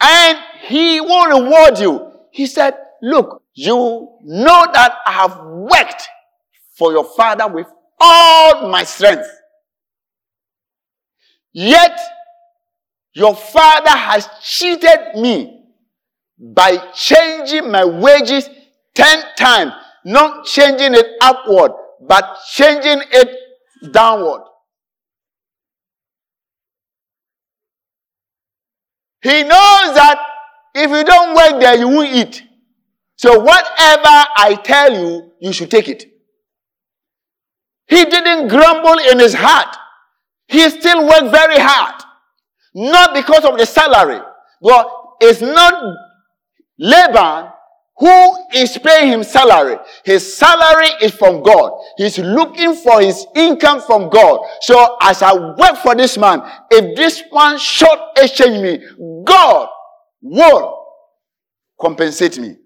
and 0.00 0.38
He 0.62 1.00
will 1.00 1.42
reward 1.42 1.78
you. 1.80 2.12
He 2.30 2.46
said, 2.46 2.74
Look, 3.02 3.42
you 3.52 3.74
know 4.22 4.66
that 4.72 4.94
I 5.06 5.12
have 5.12 5.40
worked 5.44 6.08
for 6.78 6.92
your 6.92 7.04
father 7.04 7.48
with 7.48 7.66
all 8.00 8.70
my 8.70 8.84
strength. 8.84 9.28
Yet, 11.52 11.98
your 13.14 13.34
father 13.34 13.90
has 13.90 14.28
cheated 14.42 15.14
me 15.16 15.62
by 16.38 16.76
changing 16.94 17.70
my 17.70 17.84
wages 17.84 18.48
10 18.94 19.24
times, 19.36 19.72
not 20.04 20.44
changing 20.44 20.94
it 20.94 21.06
upward, 21.20 21.72
but 22.06 22.36
changing 22.52 23.02
it 23.12 23.92
downward. 23.92 24.42
He 29.22 29.42
knows 29.42 29.94
that 29.94 30.18
if 30.74 30.90
you 30.90 31.04
don't 31.04 31.34
work 31.34 31.60
there, 31.60 31.78
you 31.78 31.88
won't 31.88 32.12
eat. 32.12 32.42
So 33.16 33.38
whatever 33.38 34.26
I 34.36 34.58
tell 34.62 34.92
you, 34.92 35.32
you 35.40 35.52
should 35.52 35.70
take 35.70 35.88
it. 35.88 36.04
He 37.86 38.04
didn't 38.04 38.48
grumble 38.48 38.98
in 39.10 39.18
his 39.20 39.34
heart. 39.34 39.76
He 40.48 40.68
still 40.68 41.06
worked 41.06 41.30
very 41.30 41.58
hard. 41.58 42.02
Not 42.74 43.14
because 43.14 43.44
of 43.44 43.56
the 43.58 43.66
salary. 43.66 44.20
but 44.60 44.88
it's 45.20 45.40
not 45.40 45.96
Laban 46.78 47.50
who 47.96 48.36
is 48.52 48.76
paying 48.78 49.08
him 49.12 49.22
salary. 49.22 49.76
His 50.04 50.36
salary 50.36 50.88
is 51.00 51.12
from 51.12 51.42
God. 51.42 51.72
He's 51.96 52.18
looking 52.18 52.74
for 52.74 53.00
his 53.00 53.24
income 53.36 53.80
from 53.82 54.10
God. 54.10 54.40
So 54.62 54.96
as 55.00 55.22
I 55.22 55.32
work 55.34 55.76
for 55.76 55.94
this 55.94 56.18
man, 56.18 56.42
if 56.70 56.96
this 56.96 57.22
one 57.30 57.56
short 57.58 57.98
exchange 58.16 58.60
me, 58.60 59.22
God 59.24 59.68
will 60.20 60.84
compensate 61.80 62.36
me. 62.38 62.56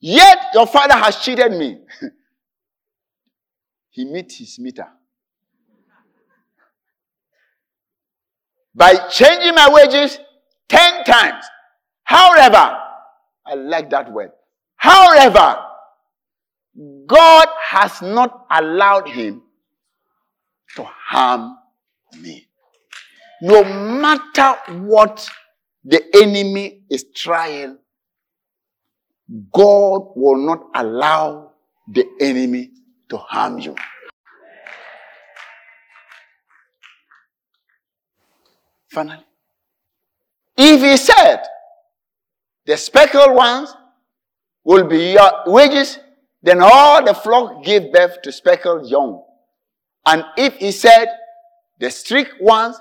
Yet 0.00 0.38
your 0.54 0.66
father 0.66 0.94
has 0.94 1.16
cheated 1.16 1.52
me. 1.52 1.78
he 3.94 4.04
met 4.04 4.32
his 4.32 4.58
meter. 4.58 4.88
By 8.74 8.94
changing 9.08 9.54
my 9.54 9.68
wages 9.70 10.18
10 10.68 11.04
times. 11.04 11.44
However, 12.02 12.76
I 13.46 13.54
like 13.54 13.90
that 13.90 14.10
word. 14.12 14.32
However, 14.74 15.58
God 17.06 17.46
has 17.70 18.02
not 18.02 18.46
allowed 18.50 19.08
him 19.08 19.42
to 20.74 20.82
harm 20.82 21.56
me. 22.20 22.48
No 23.42 23.62
matter 23.62 24.56
what 24.72 25.30
the 25.84 26.02
enemy 26.16 26.82
is 26.90 27.04
trying 27.14 27.78
God 29.52 30.12
will 30.16 30.36
not 30.36 30.64
allow 30.74 31.52
the 31.88 32.06
enemy 32.20 32.70
to 33.08 33.16
harm 33.16 33.58
you. 33.58 33.74
Finally, 38.90 39.24
if 40.56 40.80
he 40.80 40.96
said 40.96 41.42
the 42.64 42.76
speckled 42.76 43.34
ones 43.34 43.74
will 44.62 44.84
be 44.84 45.12
your 45.12 45.30
wages, 45.46 45.98
then 46.42 46.60
all 46.62 47.04
the 47.04 47.14
flock 47.14 47.64
give 47.64 47.92
birth 47.92 48.22
to 48.22 48.30
speckled 48.30 48.88
young. 48.88 49.22
And 50.06 50.24
if 50.36 50.56
he 50.56 50.70
said 50.70 51.08
the 51.80 51.90
streaked 51.90 52.40
ones 52.40 52.76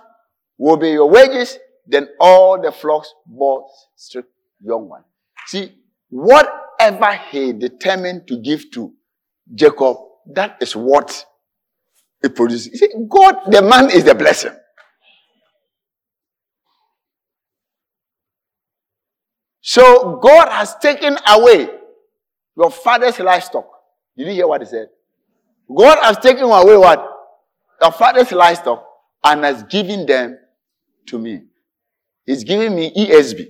will 0.58 0.78
be 0.78 0.92
your 0.92 1.10
wages, 1.10 1.58
then 1.88 2.10
all 2.20 2.62
the 2.62 2.72
flocks 2.72 3.12
bore 3.26 3.66
streaked 3.96 4.30
young 4.62 4.88
ones. 4.88 5.06
See, 5.48 5.72
Whatever 6.16 7.12
he 7.32 7.54
determined 7.54 8.28
to 8.28 8.38
give 8.38 8.70
to 8.74 8.94
Jacob, 9.52 9.98
that 10.28 10.58
is 10.62 10.76
what 10.76 11.26
it 12.22 12.36
produces. 12.36 12.68
You 12.68 12.78
see, 12.78 12.90
God, 13.10 13.52
the 13.52 13.62
man 13.62 13.90
is 13.90 14.04
the 14.04 14.16
blessing. 14.16 14.54
So 19.62 20.20
God 20.22 20.50
has 20.50 20.76
taken 20.76 21.18
away 21.28 21.70
your 22.58 22.70
father's 22.70 23.20
livestock. 23.20 23.66
Did 24.18 24.28
you 24.28 24.34
hear 24.34 24.48
what 24.48 24.62
he 24.62 24.68
said? 24.68 24.88
God 25.76 25.98
has 26.02 26.18
taken 26.18 26.44
away 26.44 26.78
what? 26.78 27.10
Your 27.82 27.92
father's 27.92 28.32
livestock 28.32 28.86
and 29.24 29.44
has 29.44 29.64
given 29.64 30.06
them 30.06 30.38
to 31.08 31.18
me. 31.18 31.44
He's 32.26 32.44
giving 32.44 32.76
me 32.76 32.94
ESB. 32.94 33.48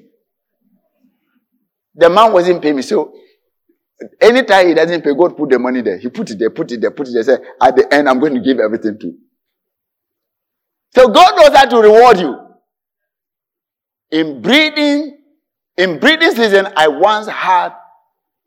The 1.95 2.09
man 2.09 2.31
wasn't 2.31 2.61
paying 2.61 2.75
me. 2.75 2.81
So 2.81 3.13
anytime 4.21 4.67
he 4.67 4.73
doesn't 4.73 5.03
pay, 5.03 5.13
God 5.13 5.37
put 5.37 5.49
the 5.49 5.59
money 5.59 5.81
there. 5.81 5.97
He 5.97 6.09
put 6.09 6.29
it 6.31 6.39
there, 6.39 6.49
put 6.49 6.71
it 6.71 6.81
there, 6.81 6.91
put 6.91 7.07
it 7.07 7.13
there. 7.13 7.23
Say, 7.23 7.37
at 7.61 7.75
the 7.75 7.93
end, 7.93 8.09
I'm 8.09 8.19
going 8.19 8.35
to 8.35 8.41
give 8.41 8.59
everything 8.59 8.97
to 8.99 9.07
you. 9.07 9.17
So 10.95 11.07
God 11.07 11.35
knows 11.35 11.55
how 11.55 11.65
to 11.65 11.77
reward 11.77 12.19
you. 12.19 12.37
In 14.11 14.41
breeding, 14.41 15.17
in 15.77 15.99
breeding 15.99 16.31
season, 16.31 16.67
I 16.75 16.87
once 16.87 17.27
had 17.27 17.73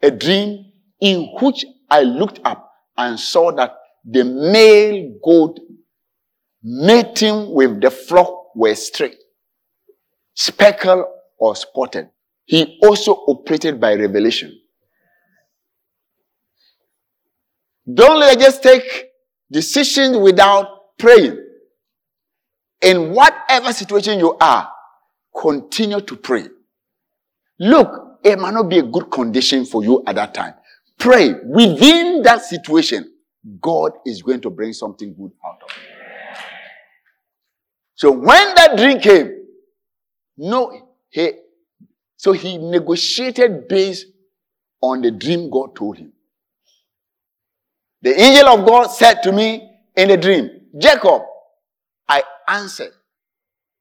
a 0.03 0.11
dream 0.11 0.73
in 1.01 1.29
which 1.41 1.65
I 1.91 2.03
looked 2.03 2.41
up 2.45 2.71
and 2.97 3.19
saw 3.19 3.53
that 3.53 3.75
the 4.05 4.25
male 4.25 5.19
goat 5.25 5.59
mating 6.63 7.53
with 7.53 7.81
the 7.81 7.91
flock 7.91 8.55
were 8.55 8.75
straight, 8.75 9.17
speckled 10.35 11.05
or 11.39 11.57
spotted. 11.57 12.11
He 12.45 12.79
also 12.83 13.13
operated 13.13 13.81
by 13.81 13.95
revelation. 13.95 14.57
Don't 17.93 18.19
let 18.19 18.39
just 18.39 18.63
take 18.63 18.83
decisions 19.51 20.17
without 20.17 20.99
praying. 20.99 21.43
In 22.83 23.13
whatever 23.13 23.73
situation 23.73 24.19
you 24.19 24.37
are, 24.41 24.71
continue 25.41 26.01
to 26.01 26.17
pray. 26.17 26.47
Look, 27.59 28.19
it 28.23 28.39
might 28.39 28.55
not 28.55 28.69
be 28.69 28.79
a 28.79 28.83
good 28.83 29.11
condition 29.11 29.65
for 29.65 29.83
you 29.85 30.03
at 30.07 30.17
that 30.17 30.35
time. 30.35 30.55
Pray 30.99 31.35
within 31.45 32.23
that 32.23 32.43
situation. 32.43 33.13
God 33.61 33.93
is 34.05 34.23
going 34.23 34.41
to 34.41 34.51
bring 34.51 34.73
something 34.73 35.15
good 35.15 35.31
out 35.45 35.63
of 35.63 35.71
it. 35.71 35.97
So 37.95 38.11
when 38.11 38.55
that 38.57 38.77
dream 38.77 38.99
came, 38.99 39.45
no, 40.37 40.91
he 41.09 41.33
so 42.17 42.33
he 42.33 42.59
negotiated 42.59 43.69
based 43.69 44.07
on 44.81 45.03
the 45.03 45.11
dream 45.11 45.51
God 45.51 45.75
told 45.77 45.99
him. 45.99 46.13
The 48.03 48.21
angel 48.21 48.49
of 48.49 48.67
God 48.67 48.87
said 48.89 49.23
to 49.23 49.33
me 49.33 49.69
in 49.97 50.11
a 50.11 50.17
dream, 50.17 50.51
Jacob, 50.79 51.23
I 52.09 52.23
answered, 52.47 52.93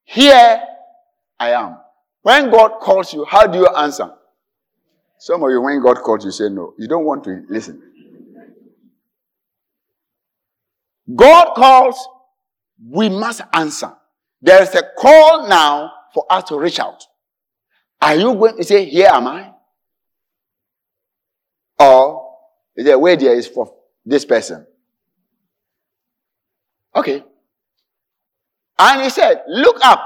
Here 0.04 0.62
I 1.40 1.52
am. 1.52 1.78
When 2.22 2.50
God 2.50 2.80
calls 2.80 3.14
you, 3.14 3.26
how 3.26 3.46
do 3.46 3.60
you 3.60 3.68
answer? 3.68 4.12
Some 5.20 5.44
of 5.44 5.52
you, 5.52 5.62
when 5.62 5.82
God 5.82 5.98
calls 5.98 6.26
you, 6.26 6.32
say 6.32 6.50
no. 6.50 6.74
You 6.78 6.88
don't 6.88 7.06
want 7.06 7.24
to 7.26 7.44
listen. 7.50 7.82
God 11.14 11.54
calls, 11.56 12.08
we 12.90 13.10
must 13.10 13.42
answer. 13.54 13.94
There 14.42 14.62
is 14.62 14.74
a 14.76 14.84
call 14.98 15.48
now 15.48 15.92
for 16.14 16.26
us 16.30 16.46
to 16.46 16.60
reach 16.60 16.80
out. 16.80 17.04
Are 18.02 18.16
you 18.16 18.34
going 18.36 18.58
to 18.58 18.64
say, 18.64 18.86
Here 18.86 19.10
am 19.12 19.28
I? 19.28 19.52
Or 21.80 22.38
is 22.76 22.86
there 22.86 22.98
where 22.98 23.16
there 23.16 23.36
is 23.36 23.48
for 23.48 23.75
this 24.06 24.26
person? 24.26 24.66
Okay. 26.96 27.24
And 28.78 29.02
he 29.02 29.10
said, 29.10 29.44
Look 29.48 29.78
up 29.84 30.04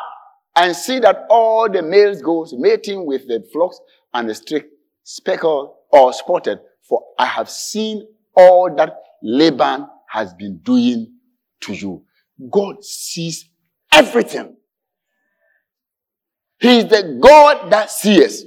and 0.56 0.76
see 0.76 1.00
that 1.00 1.26
all 1.30 1.70
the 1.70 1.82
males 1.82 2.22
goes 2.22 2.54
mating 2.58 3.06
with 3.06 3.28
the 3.28 3.48
flocks 3.52 3.80
and 4.14 4.30
the 4.30 4.36
streak 4.36 4.66
speckled 5.04 5.74
or 5.92 6.14
spotted, 6.14 6.60
for 6.88 7.04
I 7.18 7.26
have 7.26 7.50
seen 7.50 8.08
all 8.36 8.74
that 8.76 8.96
Laban 9.22 9.88
has 10.10 10.34
been 10.34 10.58
doing 10.60 11.14
to 11.62 11.74
you. 11.74 12.04
God 12.50 12.84
sees 12.84 13.50
everything. 13.92 14.56
He 16.60 16.80
is 16.80 16.86
the 16.86 17.20
God 17.22 17.72
that 17.72 17.90
sees. 17.90 18.46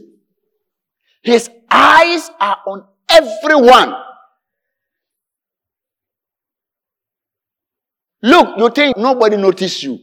His 1.23 1.49
eyes 1.71 2.31
are 2.41 2.59
on 2.67 2.85
everyone. 3.09 3.95
Look, 8.23 8.59
you 8.59 8.71
think 8.71 8.97
nobody 8.97 9.37
noticed 9.37 9.83
you. 9.83 9.99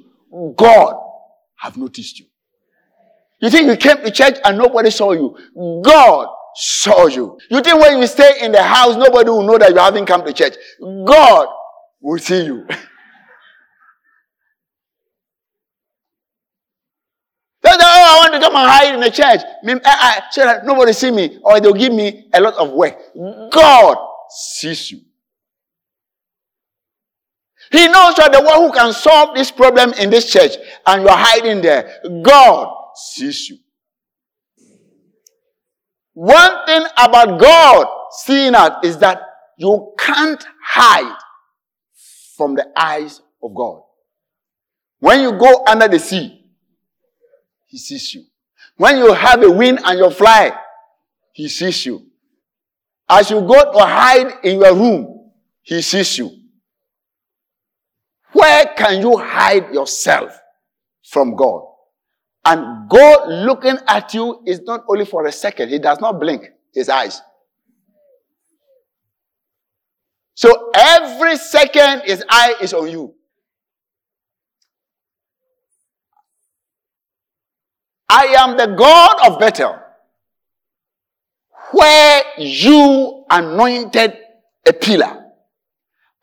God 0.56 0.96
have 1.58 1.78
noticed 1.78 2.20
you. 2.20 2.26
You 3.42 3.50
think 3.50 3.68
you 3.68 3.78
came 3.78 3.98
to 4.04 4.12
church 4.12 4.38
and 4.44 4.58
nobody 4.58 4.90
saw 4.92 5.14
you. 5.14 5.38
God 5.84 6.28
saw 6.56 7.08
you. 7.08 7.38
You 7.50 7.62
think 7.62 7.82
when 7.82 8.00
you 8.00 8.08
stay 8.08 8.40
in 8.42 8.52
the 8.52 8.62
house, 8.62 8.98
nobody 8.98 9.30
will 9.30 9.44
know 9.44 9.58
that 9.58 9.70
you 9.72 9.78
haven't 9.78 10.06
come 10.06 10.26
to 10.26 10.34
church. 10.34 10.56
God 10.82 11.48
will 12.02 12.20
see 12.20 12.46
you. 12.46 12.66
That's 17.62 17.84
oh, 17.84 17.86
I 17.86 18.30
want 18.30 18.34
to 18.34 18.40
come 18.40 18.56
and 18.56 18.70
hide 18.70 18.94
in 18.96 19.00
the 19.02 19.12
church. 19.12 19.42
so 20.32 20.44
that 20.44 20.66
nobody 20.66 20.94
see 20.94 21.12
me, 21.12 21.40
or 21.44 21.60
they'll 21.60 21.74
give 21.74 21.94
me 21.94 22.30
a 22.34 22.42
lot 22.42 22.56
of 22.56 22.72
work. 22.72 22.98
God 23.52 23.98
sees 24.30 24.92
you. 24.92 25.02
He 27.72 27.88
knows 27.88 28.18
you're 28.18 28.30
the 28.30 28.42
one 28.44 28.62
who 28.62 28.72
can 28.72 28.94
solve 28.94 29.36
this 29.36 29.52
problem 29.52 29.94
in 29.94 30.10
this 30.10 30.32
church, 30.32 30.54
and 30.86 31.04
you're 31.04 31.12
hiding 31.12 31.62
there. 31.62 32.02
God 32.24 32.76
sees 32.96 33.50
you. 33.50 33.58
One 36.14 36.66
thing 36.66 36.84
about 36.98 37.40
God 37.40 37.88
seeing 38.24 38.56
us 38.56 38.84
is 38.84 38.98
that 38.98 39.22
you 39.58 39.94
can't 39.98 40.44
hide 40.64 41.16
from 42.36 42.56
the 42.56 42.68
eyes 42.76 43.22
of 43.44 43.54
God. 43.54 43.84
When 45.00 45.22
you 45.22 45.34
go 45.34 45.64
under 45.68 45.88
the 45.88 46.00
sea, 46.00 46.44
He 47.68 47.78
sees 47.78 48.14
you. 48.14 48.24
When 48.78 48.98
you 48.98 49.14
have 49.14 49.44
a 49.44 49.52
wind 49.52 49.80
and 49.84 50.00
you 50.00 50.10
fly, 50.10 50.52
He 51.34 51.48
sees 51.48 51.86
you. 51.86 52.06
As 53.08 53.30
you 53.30 53.42
go 53.42 53.72
to 53.72 53.80
hide 53.80 54.44
in 54.44 54.60
your 54.60 54.74
room, 54.76 55.32
He 55.62 55.82
sees 55.82 56.18
you. 56.18 56.39
Where 58.40 58.68
can 58.78 59.02
you 59.02 59.18
hide 59.18 59.74
yourself 59.74 60.40
from 61.04 61.36
God? 61.36 61.64
And 62.46 62.90
God 62.90 63.28
looking 63.28 63.78
at 63.86 64.14
you 64.14 64.42
is 64.48 64.62
not 64.62 64.86
only 64.88 65.04
for 65.04 65.26
a 65.26 65.32
second, 65.32 65.68
He 65.68 65.78
does 65.78 66.00
not 66.00 66.22
blink 66.22 66.46
His 66.74 66.88
eyes. 66.88 67.22
So 70.36 70.72
every 70.74 71.36
second 71.36 72.04
His 72.06 72.24
eye 72.30 72.56
is 72.62 72.74
on 72.74 72.90
you. 72.90 73.14
I 78.10 78.24
am 78.40 78.56
the 78.56 78.68
God 78.68 79.18
of 79.28 79.40
Bethel, 79.40 79.78
where 81.74 82.22
you 82.38 83.26
anointed 83.30 84.18
a 84.66 84.72
pillar 84.72 85.26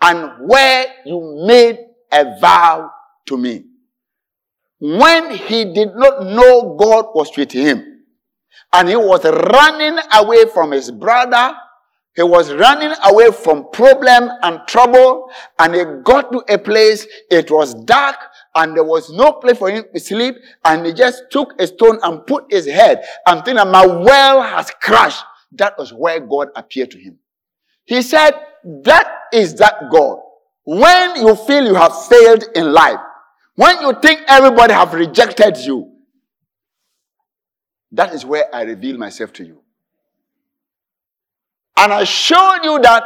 and 0.00 0.48
where 0.48 0.87
you 1.05 1.44
made 1.46 1.87
a 2.16 2.38
vow 2.40 2.90
to 3.26 3.37
me 3.37 3.64
when 4.79 5.31
he 5.35 5.64
did 5.72 5.94
not 5.94 6.24
know 6.24 6.76
God 6.79 7.07
was 7.14 7.35
with 7.37 7.52
him 7.52 8.05
and 8.72 8.88
he 8.88 8.96
was 8.96 9.24
running 9.24 9.98
away 10.14 10.44
from 10.52 10.72
his 10.72 10.90
brother, 10.90 11.57
he 12.14 12.22
was 12.22 12.52
running 12.52 12.92
away 13.05 13.31
from 13.31 13.70
problem 13.72 14.31
and 14.42 14.61
trouble 14.66 15.31
and 15.59 15.74
he 15.74 15.83
got 16.02 16.31
to 16.33 16.42
a 16.52 16.59
place, 16.59 17.07
it 17.31 17.50
was 17.50 17.74
dark 17.85 18.16
and 18.55 18.76
there 18.76 18.85
was 18.85 19.11
no 19.11 19.33
place 19.33 19.59
for 19.59 19.70
him 19.70 19.85
to 19.94 20.00
sleep 20.00 20.35
and 20.64 20.85
he 20.85 20.92
just 20.92 21.24
took 21.31 21.55
a 21.61 21.66
stone 21.66 21.98
and 22.02 22.26
put 22.26 22.44
his 22.50 22.66
head 22.66 23.02
and 23.26 23.44
thinking 23.44 23.70
my 23.70 23.87
well 23.87 24.42
has 24.42 24.70
crashed. 24.83 25.24
That 25.52 25.79
was 25.79 25.92
where 25.92 26.20
God 26.20 26.48
appeared 26.55 26.90
to 26.90 26.98
him. 26.98 27.18
He 27.85 28.02
said, 28.02 28.33
that 28.83 29.11
is 29.33 29.55
that 29.55 29.90
God. 29.90 30.18
When 30.66 31.14
you 31.24 31.37
feel 31.37 31.64
you 31.64 31.74
have 31.76 32.07
failed 32.07 32.44
in 32.57 32.72
life, 32.72 32.98
when 33.55 33.81
you 33.83 33.94
think 34.02 34.22
everybody 34.26 34.72
have 34.72 34.92
rejected 34.92 35.57
you, 35.59 35.92
that 37.92 38.12
is 38.12 38.24
where 38.26 38.52
I 38.52 38.62
reveal 38.62 38.98
myself 38.98 39.33
to 39.35 39.44
you. 39.44 39.62
And 41.76 41.92
I 41.92 42.02
showed 42.02 42.64
you 42.64 42.81
that 42.81 43.05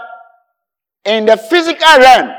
in 1.05 1.27
the 1.27 1.37
physical 1.37 1.99
realm, 1.99 2.31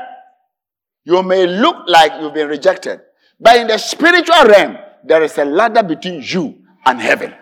you 1.04 1.22
may 1.22 1.46
look 1.46 1.84
like 1.86 2.20
you've 2.20 2.34
been 2.34 2.48
rejected. 2.48 3.00
But 3.38 3.58
in 3.58 3.68
the 3.68 3.78
spiritual 3.78 4.44
realm, 4.46 4.76
there 5.04 5.22
is 5.22 5.38
a 5.38 5.44
ladder 5.44 5.84
between 5.84 6.20
you 6.24 6.64
and 6.84 7.00
heaven. 7.00 7.32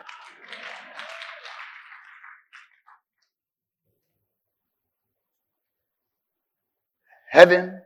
Heaven 7.31 7.81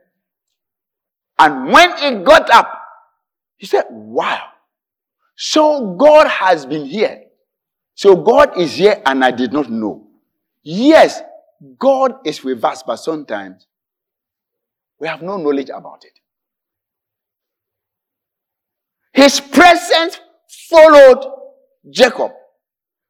and 1.37 1.71
when 1.71 1.97
he 1.97 2.23
got 2.23 2.49
up, 2.49 2.71
he 3.57 3.65
said, 3.65 3.85
Wow. 3.89 4.47
So 5.35 5.95
God 5.95 6.27
has 6.27 6.65
been 6.65 6.85
here. 6.85 7.23
So 7.93 8.15
God 8.15 8.57
is 8.59 8.73
here 8.75 9.01
and 9.05 9.23
I 9.23 9.31
did 9.31 9.51
not 9.51 9.69
know. 9.69 10.07
Yes, 10.63 11.21
God 11.77 12.15
is 12.25 12.43
with 12.43 12.63
us, 12.63 12.83
but 12.83 12.97
sometimes 12.97 13.67
we 14.99 15.07
have 15.07 15.21
no 15.21 15.37
knowledge 15.37 15.69
about 15.69 16.03
it. 16.05 16.19
His 19.13 19.39
presence 19.39 20.19
followed 20.69 21.25
Jacob. 21.89 22.31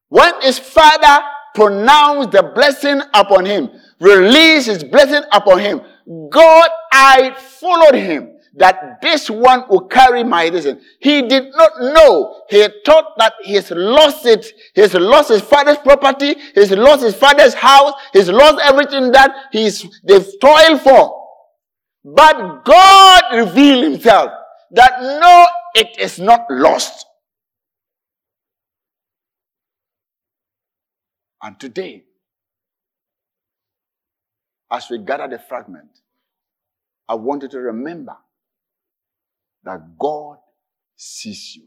When 0.09 0.41
his 0.41 0.59
father 0.59 1.23
pronounced 1.53 2.31
the 2.31 2.43
blessing 2.43 3.01
upon 3.13 3.45
him, 3.45 3.69
released 3.99 4.67
his 4.67 4.83
blessing 4.83 5.23
upon 5.31 5.59
him, 5.59 5.81
God, 6.29 6.69
I 6.91 7.31
followed 7.33 7.95
him 7.95 8.35
that 8.57 9.01
this 9.01 9.29
one 9.29 9.65
will 9.69 9.87
carry 9.87 10.23
my 10.23 10.47
reason. 10.47 10.79
He 10.99 11.21
did 11.23 11.51
not 11.55 11.71
know. 11.79 12.41
He 12.49 12.67
thought 12.85 13.17
that 13.17 13.33
he's 13.43 13.69
lost 13.71 14.25
it. 14.25 14.45
He's 14.73 14.93
lost 14.93 15.29
his 15.29 15.41
father's 15.41 15.77
property. 15.77 16.35
He's 16.53 16.71
lost 16.71 17.03
his 17.03 17.15
father's 17.15 17.53
house. 17.53 17.93
He's 18.13 18.29
lost 18.29 18.59
everything 18.63 19.11
that 19.11 19.31
he's, 19.51 19.85
they've 20.03 20.27
toiled 20.39 20.81
for. 20.81 21.23
But 22.03 22.63
God 22.63 23.23
revealed 23.33 23.83
himself 23.83 24.31
that 24.71 25.01
no, 25.01 25.47
it 25.73 25.99
is 25.99 26.19
not 26.19 26.45
lost. 26.49 27.05
And 31.41 31.59
today, 31.59 32.05
as 34.71 34.89
we 34.89 34.97
gather 34.99 35.27
the 35.27 35.39
fragment, 35.39 35.89
I 37.07 37.15
want 37.15 37.43
you 37.43 37.49
to 37.49 37.59
remember 37.59 38.15
that 39.63 39.97
God 39.97 40.37
sees 40.95 41.55
you. 41.55 41.63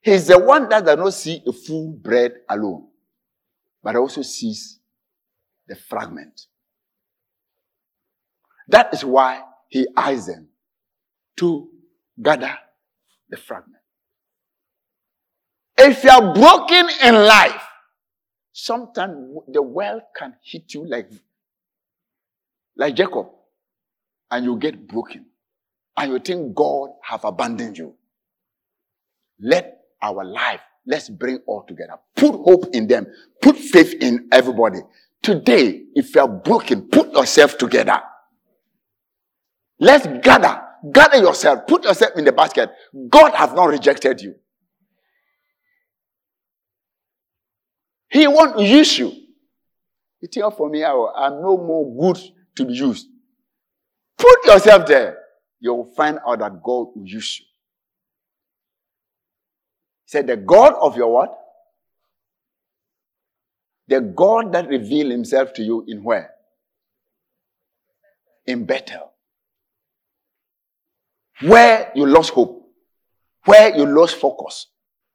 He's 0.00 0.28
the 0.28 0.38
one 0.38 0.68
that 0.68 0.84
does 0.84 0.98
not 0.98 1.14
see 1.14 1.42
a 1.46 1.52
full 1.52 1.90
bread 1.90 2.32
alone, 2.48 2.86
but 3.82 3.96
also 3.96 4.22
sees 4.22 4.78
the 5.66 5.74
fragment. 5.74 6.42
That 8.68 8.92
is 8.94 9.04
why 9.04 9.42
he 9.68 9.86
asked 9.96 10.28
them 10.28 10.48
to 11.36 11.68
gather 12.22 12.56
the 13.28 13.36
fragment. 13.36 13.82
If 15.78 16.04
you 16.04 16.10
are 16.10 16.34
broken 16.34 16.88
in 17.04 17.14
life, 17.14 17.62
sometimes 18.56 19.36
the 19.48 19.60
world 19.60 20.00
can 20.16 20.34
hit 20.42 20.72
you 20.72 20.86
like, 20.86 21.10
like 22.74 22.96
Jacob, 22.96 23.26
and 24.30 24.44
you 24.46 24.56
get 24.56 24.88
broken, 24.88 25.26
and 25.96 26.12
you 26.12 26.18
think 26.18 26.54
God 26.54 26.90
have 27.02 27.24
abandoned 27.24 27.76
you. 27.76 27.94
Let 29.38 29.82
our 30.02 30.24
life, 30.24 30.60
let's 30.86 31.10
bring 31.10 31.40
all 31.46 31.64
together. 31.64 31.98
Put 32.16 32.32
hope 32.32 32.66
in 32.72 32.86
them. 32.86 33.06
Put 33.42 33.56
faith 33.56 33.94
in 34.00 34.28
everybody. 34.32 34.80
Today, 35.22 35.82
if 35.94 36.14
you 36.14 36.22
are 36.22 36.28
broken, 36.28 36.88
put 36.88 37.12
yourself 37.12 37.58
together. 37.58 38.00
Let's 39.78 40.06
gather. 40.22 40.62
Gather 40.92 41.18
yourself. 41.18 41.66
Put 41.66 41.84
yourself 41.84 42.12
in 42.16 42.24
the 42.24 42.32
basket. 42.32 42.70
God 43.10 43.34
has 43.34 43.52
not 43.52 43.66
rejected 43.66 44.22
you. 44.22 44.34
He 48.08 48.26
won't 48.26 48.58
use 48.60 48.98
you. 48.98 49.12
You 50.20 50.28
think 50.32 50.56
for 50.56 50.70
me, 50.70 50.84
I'm 50.84 51.40
no 51.42 51.56
more 51.58 52.12
good 52.12 52.22
to 52.56 52.64
be 52.64 52.74
used. 52.74 53.06
Put 54.16 54.46
yourself 54.46 54.86
there. 54.86 55.18
You'll 55.60 55.84
find 55.96 56.18
out 56.26 56.38
that 56.38 56.62
God 56.62 56.88
will 56.94 57.04
use 57.04 57.40
you. 57.40 57.46
He 60.04 60.10
said, 60.10 60.26
the 60.26 60.36
God 60.36 60.74
of 60.80 60.96
your 60.96 61.12
what? 61.12 61.36
The 63.88 64.00
God 64.00 64.52
that 64.52 64.68
revealed 64.68 65.12
himself 65.12 65.52
to 65.54 65.62
you 65.62 65.84
in 65.86 66.02
where? 66.02 66.30
In 68.46 68.64
Bethel. 68.64 69.12
Where 71.40 71.92
you 71.94 72.06
lost 72.06 72.30
hope. 72.30 72.68
Where 73.44 73.76
you 73.76 73.84
lost 73.86 74.16
focus. 74.16 74.68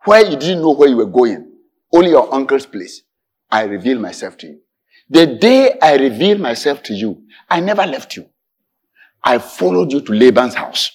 Where 0.04 0.24
you 0.24 0.36
didn't 0.38 0.62
know 0.62 0.72
where 0.72 0.90
you 0.90 0.98
were 0.98 1.06
going. 1.06 1.51
Only 1.94 2.12
your 2.12 2.34
uncle's 2.34 2.66
place. 2.66 3.02
I 3.50 3.64
reveal 3.64 4.00
myself 4.00 4.38
to 4.38 4.48
you. 4.48 4.60
The 5.10 5.26
day 5.26 5.78
I 5.82 5.98
reveal 5.98 6.38
myself 6.38 6.82
to 6.84 6.94
you, 6.94 7.24
I 7.50 7.60
never 7.60 7.86
left 7.86 8.16
you. 8.16 8.30
I 9.24 9.40
followed 9.40 9.92
you 9.92 10.02
to 10.02 10.14
Laban's 10.14 10.56
house. 10.56 10.90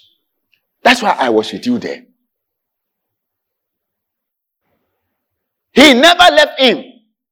That's 0.82 1.02
why 1.02 1.10
I 1.18 1.28
was 1.28 1.52
with 1.52 1.66
you 1.66 1.78
there. 1.78 2.04
He 5.72 5.92
never 5.92 6.34
left 6.34 6.58
him. 6.58 6.82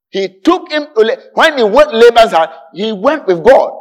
He 0.09 0.27
took 0.27 0.71
him, 0.71 0.87
when 1.33 1.57
he 1.57 1.63
went 1.63 1.93
Laban's 1.93 2.31
house, 2.31 2.53
he 2.73 2.91
went 2.91 3.25
with 3.25 3.43
God. 3.43 3.73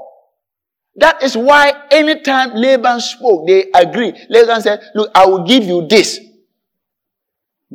That 0.97 1.23
is 1.23 1.37
why 1.37 1.73
anytime 1.90 2.55
Laban 2.55 3.01
spoke, 3.01 3.47
they 3.47 3.70
agreed. 3.75 4.16
Laban 4.31 4.62
said, 4.62 4.81
look, 4.94 5.11
I 5.14 5.27
will 5.27 5.44
give 5.44 5.64
you 5.64 5.87
this. 5.87 6.20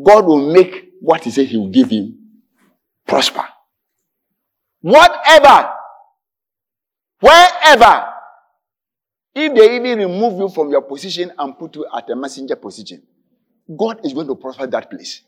God 0.01 0.25
will 0.25 0.51
make 0.51 0.88
what 1.01 1.23
he 1.23 1.31
said 1.31 1.47
he 1.47 1.57
will 1.57 1.69
give 1.69 1.89
him 1.89 2.17
prosper. 3.05 3.45
Whatever, 4.81 5.69
wherever, 7.19 8.05
if 9.35 9.53
they 9.53 9.75
even 9.75 9.99
remove 9.99 10.39
you 10.39 10.49
from 10.49 10.69
your 10.71 10.81
position 10.81 11.31
and 11.37 11.57
put 11.57 11.75
you 11.75 11.85
at 11.95 12.09
a 12.09 12.15
messenger 12.15 12.55
position, 12.55 13.01
God 13.77 14.05
is 14.05 14.13
going 14.13 14.27
to 14.27 14.35
prosper 14.35 14.67
that 14.67 14.89
place. 14.89 15.21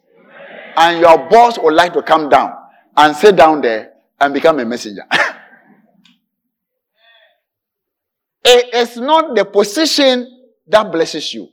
And 0.77 0.99
your 1.01 1.29
boss 1.29 1.59
would 1.59 1.73
like 1.73 1.93
to 1.93 2.01
come 2.01 2.29
down 2.29 2.53
and 2.95 3.15
sit 3.15 3.35
down 3.35 3.61
there 3.61 3.93
and 4.19 4.33
become 4.33 4.59
a 4.59 4.65
messenger. 4.65 5.03
it 8.45 8.73
is 8.73 8.97
not 8.97 9.35
the 9.35 9.45
position 9.45 10.27
that 10.67 10.91
blesses 10.91 11.33
you. 11.33 11.49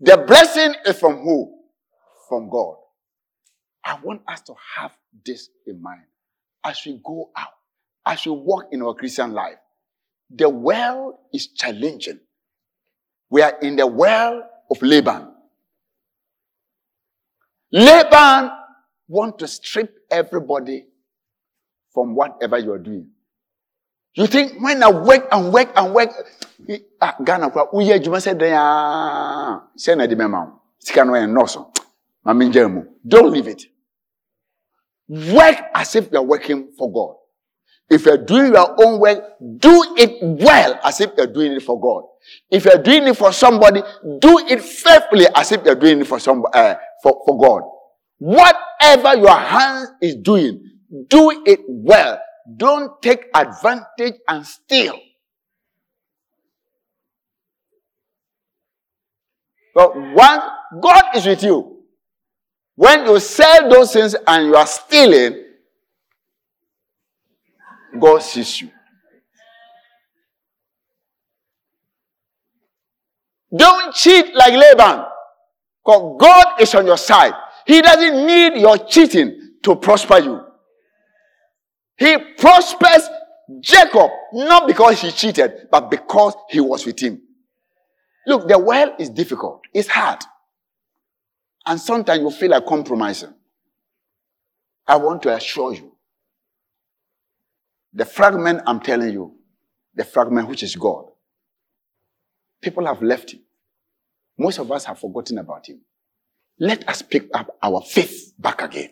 The 0.00 0.18
blessing 0.26 0.74
is 0.86 0.98
from 0.98 1.18
who? 1.18 1.54
From 2.28 2.48
God. 2.50 2.76
I 3.86 3.96
want 4.02 4.22
us 4.26 4.40
to 4.42 4.54
have 4.76 4.90
this 5.24 5.48
in 5.64 5.80
mind 5.80 6.02
as 6.64 6.82
we 6.84 7.00
go 7.04 7.30
out, 7.36 7.54
as 8.04 8.26
we 8.26 8.32
walk 8.32 8.64
in 8.72 8.82
our 8.82 8.94
Christian 8.94 9.32
life. 9.32 9.58
The 10.28 10.48
world 10.48 11.14
is 11.32 11.46
challenging. 11.54 12.18
We 13.30 13.42
are 13.42 13.56
in 13.62 13.76
the 13.76 13.86
world 13.86 14.42
of 14.70 14.82
Laban. 14.82 15.28
Laban 17.70 18.50
want 19.06 19.38
to 19.38 19.46
strip 19.46 19.94
everybody 20.10 20.86
from 21.94 22.16
whatever 22.16 22.58
you 22.58 22.72
are 22.72 22.78
doing. 22.78 23.08
You 24.14 24.26
think 24.26 24.60
when 24.60 24.82
I 24.82 24.90
work 24.90 25.28
and 25.30 25.52
work 25.52 25.70
and 25.76 25.94
work, 25.94 26.10
ah, 27.00 27.14
Ghana 27.22 27.50
kwa 27.50 27.70
uye 27.72 27.94
adwuma 27.94 28.18
sɛ 28.18 28.34
dan 28.38 28.52
a 28.52 29.62
sɛ 29.78 29.96
na 29.96 30.06
de 30.06 30.16
mɛma 30.16 30.46
wo 30.46 30.60
sika 30.78 31.04
no 31.04 31.12
yɛ 31.12 31.28
nnɔɔso 31.28 31.66
ma 32.24 32.32
don't 33.06 33.30
leave 33.30 33.46
it 33.46 33.66
work 35.08 35.56
as 35.74 35.94
if 35.94 36.10
you 36.10 36.18
are 36.18 36.24
working 36.24 36.72
for 36.76 36.92
God 36.92 37.16
if 37.88 38.04
you 38.04 38.12
are 38.12 38.18
doing 38.18 38.52
your 38.52 38.84
own 38.84 38.98
work 38.98 39.22
do 39.58 39.94
it 39.96 40.18
well 40.22 40.78
as 40.82 41.00
if 41.00 41.12
you 41.16 41.24
are 41.24 41.32
doing 41.32 41.52
it 41.52 41.62
for 41.62 41.80
God 41.80 42.04
if 42.50 42.64
you 42.64 42.72
are 42.72 42.82
doing 42.82 43.06
it 43.06 43.16
for 43.16 43.32
somebody 43.32 43.80
do 44.18 44.38
it 44.48 44.60
faithfully 44.62 45.26
as 45.34 45.52
if 45.52 45.64
you 45.64 45.70
are 45.70 45.76
doing 45.76 46.00
it 46.00 46.06
for 46.06 46.18
some 46.18 46.44
uh, 46.52 46.74
for, 47.02 47.22
for 47.24 47.38
God 47.38 47.62
Whatever 48.18 49.16
your 49.16 49.36
hand 49.36 49.88
is 50.00 50.16
doing, 50.16 50.70
do 51.08 51.42
it 51.44 51.60
well. 51.68 52.20
Don't 52.56 53.00
take 53.02 53.26
advantage 53.34 54.14
and 54.26 54.46
steal. 54.46 54.98
But 59.74 59.94
once 59.94 60.44
God 60.80 61.04
is 61.14 61.26
with 61.26 61.42
you, 61.42 61.75
when 62.76 63.06
you 63.06 63.18
sell 63.18 63.68
those 63.70 63.92
things 63.92 64.14
and 64.26 64.46
you 64.46 64.54
are 64.54 64.66
stealing, 64.66 65.44
God 67.98 68.18
sees 68.18 68.60
you. 68.60 68.70
Don't 73.56 73.94
cheat 73.94 74.34
like 74.34 74.52
Laban. 74.52 75.04
Because 75.84 76.16
God 76.20 76.60
is 76.60 76.74
on 76.74 76.86
your 76.86 76.98
side. 76.98 77.32
He 77.66 77.80
doesn't 77.80 78.26
need 78.26 78.60
your 78.60 78.76
cheating 78.78 79.56
to 79.62 79.76
prosper 79.76 80.18
you. 80.18 80.40
He 81.96 82.18
prospers 82.36 83.08
Jacob 83.60 84.10
not 84.32 84.66
because 84.66 85.00
he 85.00 85.10
cheated, 85.10 85.68
but 85.70 85.90
because 85.90 86.34
he 86.50 86.60
was 86.60 86.84
with 86.84 87.00
him. 87.00 87.22
Look, 88.26 88.48
the 88.48 88.58
world 88.58 88.90
is 88.98 89.08
difficult. 89.08 89.62
It's 89.72 89.88
hard. 89.88 90.18
And 91.66 91.80
sometimes 91.80 92.20
you 92.20 92.30
feel 92.30 92.50
like 92.50 92.64
compromising. 92.66 93.34
I 94.86 94.96
want 94.96 95.22
to 95.22 95.34
assure 95.34 95.74
you. 95.74 95.96
The 97.92 98.04
fragment 98.04 98.62
I'm 98.66 98.80
telling 98.80 99.12
you, 99.12 99.34
the 99.94 100.04
fragment 100.04 100.48
which 100.48 100.62
is 100.62 100.76
God, 100.76 101.06
people 102.62 102.86
have 102.86 103.02
left 103.02 103.32
him. 103.32 103.40
Most 104.38 104.58
of 104.58 104.70
us 104.70 104.84
have 104.84 104.98
forgotten 104.98 105.38
about 105.38 105.66
him. 105.68 105.80
Let 106.58 106.88
us 106.88 107.02
pick 107.02 107.28
up 107.34 107.56
our 107.62 107.82
faith 107.82 108.32
back 108.38 108.62
again. 108.62 108.90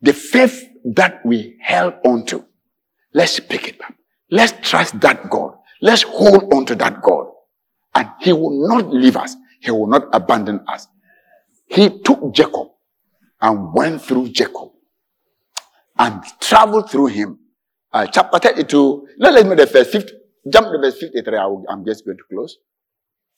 The 0.00 0.12
faith 0.12 0.68
that 0.84 1.24
we 1.24 1.56
held 1.60 1.94
on 2.04 2.26
to, 2.26 2.44
let's 3.12 3.40
pick 3.40 3.68
it 3.68 3.80
up. 3.82 3.94
Let's 4.30 4.52
trust 4.68 5.00
that 5.00 5.30
God. 5.30 5.56
Let's 5.80 6.02
hold 6.02 6.52
on 6.52 6.66
to 6.66 6.74
that 6.76 7.02
God. 7.02 7.26
And 7.94 8.08
He 8.20 8.32
will 8.32 8.68
not 8.68 8.92
leave 8.92 9.16
us. 9.16 9.36
He 9.64 9.70
will 9.70 9.86
not 9.86 10.08
abandon 10.12 10.60
us. 10.68 10.86
He 11.66 11.88
took 12.00 12.34
Jacob 12.34 12.68
and 13.40 13.72
went 13.72 14.02
through 14.02 14.28
Jacob 14.28 14.72
and 15.98 16.22
traveled 16.38 16.90
through 16.90 17.06
him. 17.06 17.38
Uh, 17.90 18.06
chapter 18.06 18.38
32, 18.38 19.08
no, 19.16 19.30
let 19.30 19.46
me 19.46 19.54
the 19.54 19.66
first 19.66 19.90
50, 19.90 20.12
jump 20.52 20.66
to 20.66 20.78
verse 20.78 20.98
53. 20.98 21.38
I 21.38 21.46
will, 21.46 21.64
I'm 21.68 21.82
just 21.84 22.04
going 22.04 22.18
to 22.18 22.24
close. 22.30 22.58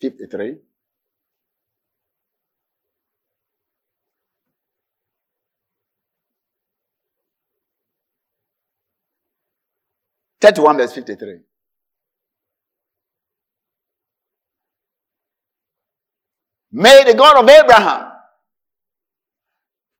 53. 0.00 0.56
31 10.40 10.76
verse 10.76 10.92
53. 10.92 11.38
May 16.78 17.04
the 17.04 17.14
God 17.14 17.42
of 17.42 17.48
Abraham 17.48 18.12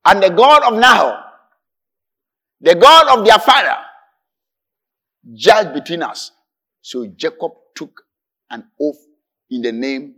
and 0.05 0.23
the 0.23 0.29
God 0.29 0.63
of 0.63 0.79
Nahor, 0.79 1.23
the 2.61 2.75
God 2.75 3.19
of 3.19 3.25
their 3.25 3.39
father, 3.39 3.79
judge 5.33 5.73
between 5.73 6.03
us. 6.03 6.33
So 6.83 7.07
Jacob 7.07 7.53
took 7.75 8.03
an 8.51 8.65
oath 8.79 8.99
in 9.49 9.63
the 9.63 9.73
name 9.73 10.17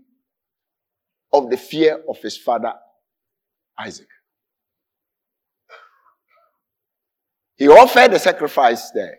of 1.32 1.48
the 1.48 1.56
fear 1.56 2.02
of 2.08 2.18
his 2.18 2.36
father 2.36 2.72
Isaac. 3.78 4.08
He 7.54 7.68
offered 7.68 8.10
the 8.10 8.18
sacrifice 8.18 8.90
there. 8.90 9.18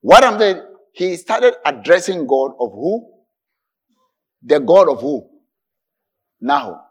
What 0.00 0.24
I'm 0.24 0.36
saying, 0.36 0.62
he 0.94 1.14
started 1.14 1.54
addressing 1.64 2.26
God 2.26 2.54
of 2.58 2.72
who? 2.72 3.08
The 4.42 4.58
God 4.58 4.88
of 4.88 5.00
who? 5.00 5.35
Now. 6.40 6.82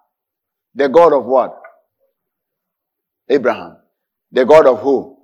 The 0.73 0.89
God 0.89 1.13
of 1.13 1.25
what? 1.25 1.61
Abraham. 3.29 3.77
The 4.31 4.45
God 4.45 4.67
of 4.67 4.81
who? 4.81 5.17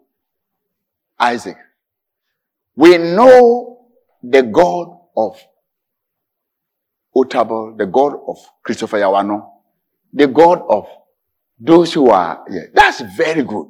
Isaac. 1.20 1.58
We 2.76 2.98
know 2.98 3.88
the 4.24 4.44
God 4.44 4.98
of 5.16 5.38
Otabil, 7.16 7.78
the 7.78 7.86
God 7.86 8.14
of 8.28 8.38
Christopher 8.64 8.98
Yawano, 9.00 9.50
the 10.14 10.28
God 10.28 10.64
of 10.70 10.88
those 11.60 11.94
who 11.94 12.10
are 12.10 12.46
yeah, 12.50 12.62
That's 12.74 13.02
very 13.02 13.44
good 13.44 13.68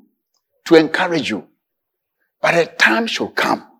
to 0.65 0.75
encourage 0.75 1.29
you. 1.31 1.47
But 2.39 2.55
a 2.55 2.65
time 2.67 3.07
shall 3.07 3.29
come 3.29 3.71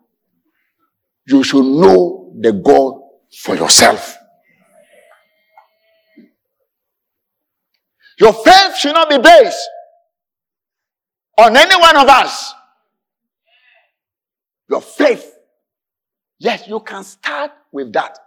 you 1.26 1.44
should 1.44 1.64
know 1.64 2.32
the 2.38 2.52
God 2.52 3.00
for 3.38 3.54
yourself. 3.54 4.16
Your 8.18 8.32
faith 8.32 8.76
should 8.76 8.94
not 8.94 9.08
be 9.08 9.18
based 9.18 9.68
on 11.38 11.56
any 11.56 11.76
one 11.76 11.96
of 11.96 12.08
us. 12.08 12.54
Your 14.68 14.80
faith, 14.80 15.34
yes, 16.38 16.66
you 16.66 16.80
can 16.80 17.04
start 17.04 17.52
with 17.72 17.92
that. 17.92 18.18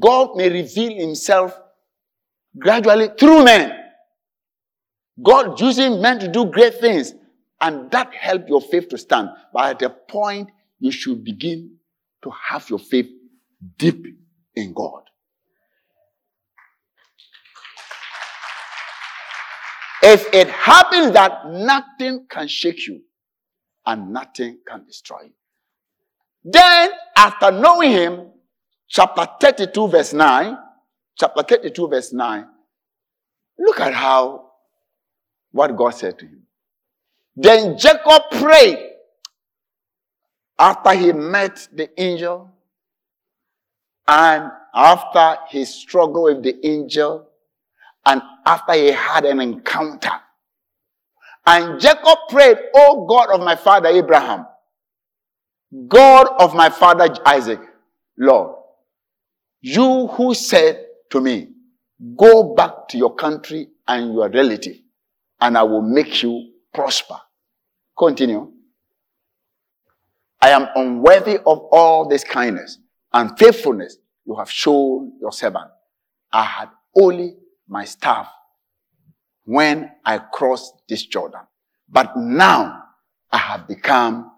God 0.00 0.36
may 0.36 0.50
reveal 0.50 0.94
himself 0.98 1.58
gradually 2.58 3.10
through 3.18 3.44
men. 3.44 3.72
God 5.22 5.60
using 5.60 6.02
men 6.02 6.18
to 6.18 6.28
do 6.28 6.46
great 6.46 6.74
things, 6.74 7.14
and 7.60 7.90
that 7.90 8.12
help 8.12 8.48
your 8.48 8.60
faith 8.60 8.88
to 8.88 8.98
stand. 8.98 9.30
But 9.52 9.76
at 9.76 9.82
a 9.82 9.90
point, 9.90 10.50
you 10.78 10.90
should 10.90 11.24
begin 11.24 11.76
to 12.22 12.30
have 12.48 12.68
your 12.68 12.78
faith 12.78 13.08
deep 13.78 14.06
in 14.54 14.74
God. 14.74 15.02
If 20.08 20.32
it 20.32 20.48
happens 20.48 21.10
that 21.14 21.50
nothing 21.50 22.26
can 22.30 22.46
shake 22.46 22.86
you 22.86 23.00
and 23.84 24.12
nothing 24.12 24.60
can 24.64 24.84
destroy 24.84 25.22
you, 25.24 25.32
then 26.44 26.92
after 27.16 27.50
knowing 27.50 27.90
him, 27.90 28.28
chapter 28.86 29.26
32, 29.40 29.88
verse 29.88 30.12
9, 30.12 30.56
chapter 31.18 31.42
32, 31.42 31.88
verse 31.88 32.12
9, 32.12 32.46
look 33.58 33.80
at 33.80 33.94
how 33.94 34.52
what 35.50 35.76
God 35.76 35.90
said 35.90 36.16
to 36.20 36.24
him. 36.24 36.42
Then 37.34 37.76
Jacob 37.76 38.30
prayed 38.30 38.90
after 40.56 40.94
he 40.94 41.12
met 41.12 41.66
the 41.72 41.90
angel 42.00 42.48
and 44.06 44.52
after 44.72 45.38
his 45.48 45.74
struggle 45.74 46.22
with 46.24 46.44
the 46.44 46.64
angel 46.64 47.26
and 48.06 48.22
after 48.46 48.72
he 48.72 48.92
had 48.92 49.24
an 49.24 49.40
encounter. 49.40 50.12
And 51.44 51.80
Jacob 51.80 52.18
prayed, 52.28 52.56
Oh 52.74 53.06
God 53.06 53.30
of 53.30 53.40
my 53.40 53.56
father 53.56 53.88
Abraham, 53.88 54.46
God 55.88 56.28
of 56.38 56.54
my 56.54 56.70
father 56.70 57.14
Isaac, 57.26 57.60
Lord, 58.16 58.56
you 59.60 60.06
who 60.08 60.34
said 60.34 60.86
to 61.10 61.20
me, 61.20 61.48
Go 62.16 62.54
back 62.54 62.88
to 62.88 62.98
your 62.98 63.14
country 63.14 63.68
and 63.88 64.14
your 64.14 64.28
relative, 64.30 64.76
and 65.40 65.58
I 65.58 65.62
will 65.62 65.82
make 65.82 66.22
you 66.22 66.52
prosper. 66.72 67.16
Continue. 67.98 68.52
I 70.40 70.50
am 70.50 70.68
unworthy 70.74 71.38
of 71.38 71.58
all 71.72 72.06
this 72.08 72.22
kindness 72.22 72.78
and 73.12 73.36
faithfulness 73.38 73.96
you 74.26 74.36
have 74.36 74.50
shown 74.50 75.12
your 75.20 75.32
servant. 75.32 75.70
I 76.32 76.44
had 76.44 76.68
only 76.94 77.36
my 77.68 77.84
staff 77.84 78.28
when 79.44 79.90
I 80.04 80.18
crossed 80.18 80.74
this 80.88 81.04
Jordan. 81.06 81.42
But 81.88 82.16
now 82.16 82.82
I 83.30 83.38
have 83.38 83.68
become, 83.68 84.30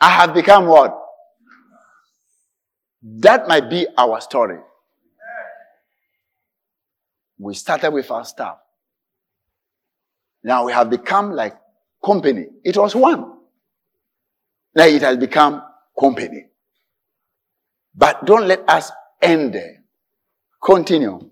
I 0.00 0.08
have 0.08 0.34
become 0.34 0.66
what? 0.66 0.98
That 3.02 3.46
might 3.48 3.68
be 3.68 3.86
our 3.98 4.20
story. 4.20 4.58
We 7.38 7.54
started 7.54 7.90
with 7.90 8.10
our 8.10 8.24
staff. 8.24 8.56
Now 10.42 10.66
we 10.66 10.72
have 10.72 10.88
become 10.88 11.32
like 11.32 11.56
company. 12.04 12.46
It 12.64 12.76
was 12.76 12.94
one. 12.94 13.32
Now 14.74 14.84
it 14.84 15.02
has 15.02 15.16
become 15.16 15.62
company. 15.98 16.46
But 17.94 18.24
don't 18.24 18.46
let 18.46 18.68
us 18.68 18.90
end 19.20 19.54
there. 19.54 19.83
Continue. 20.64 21.30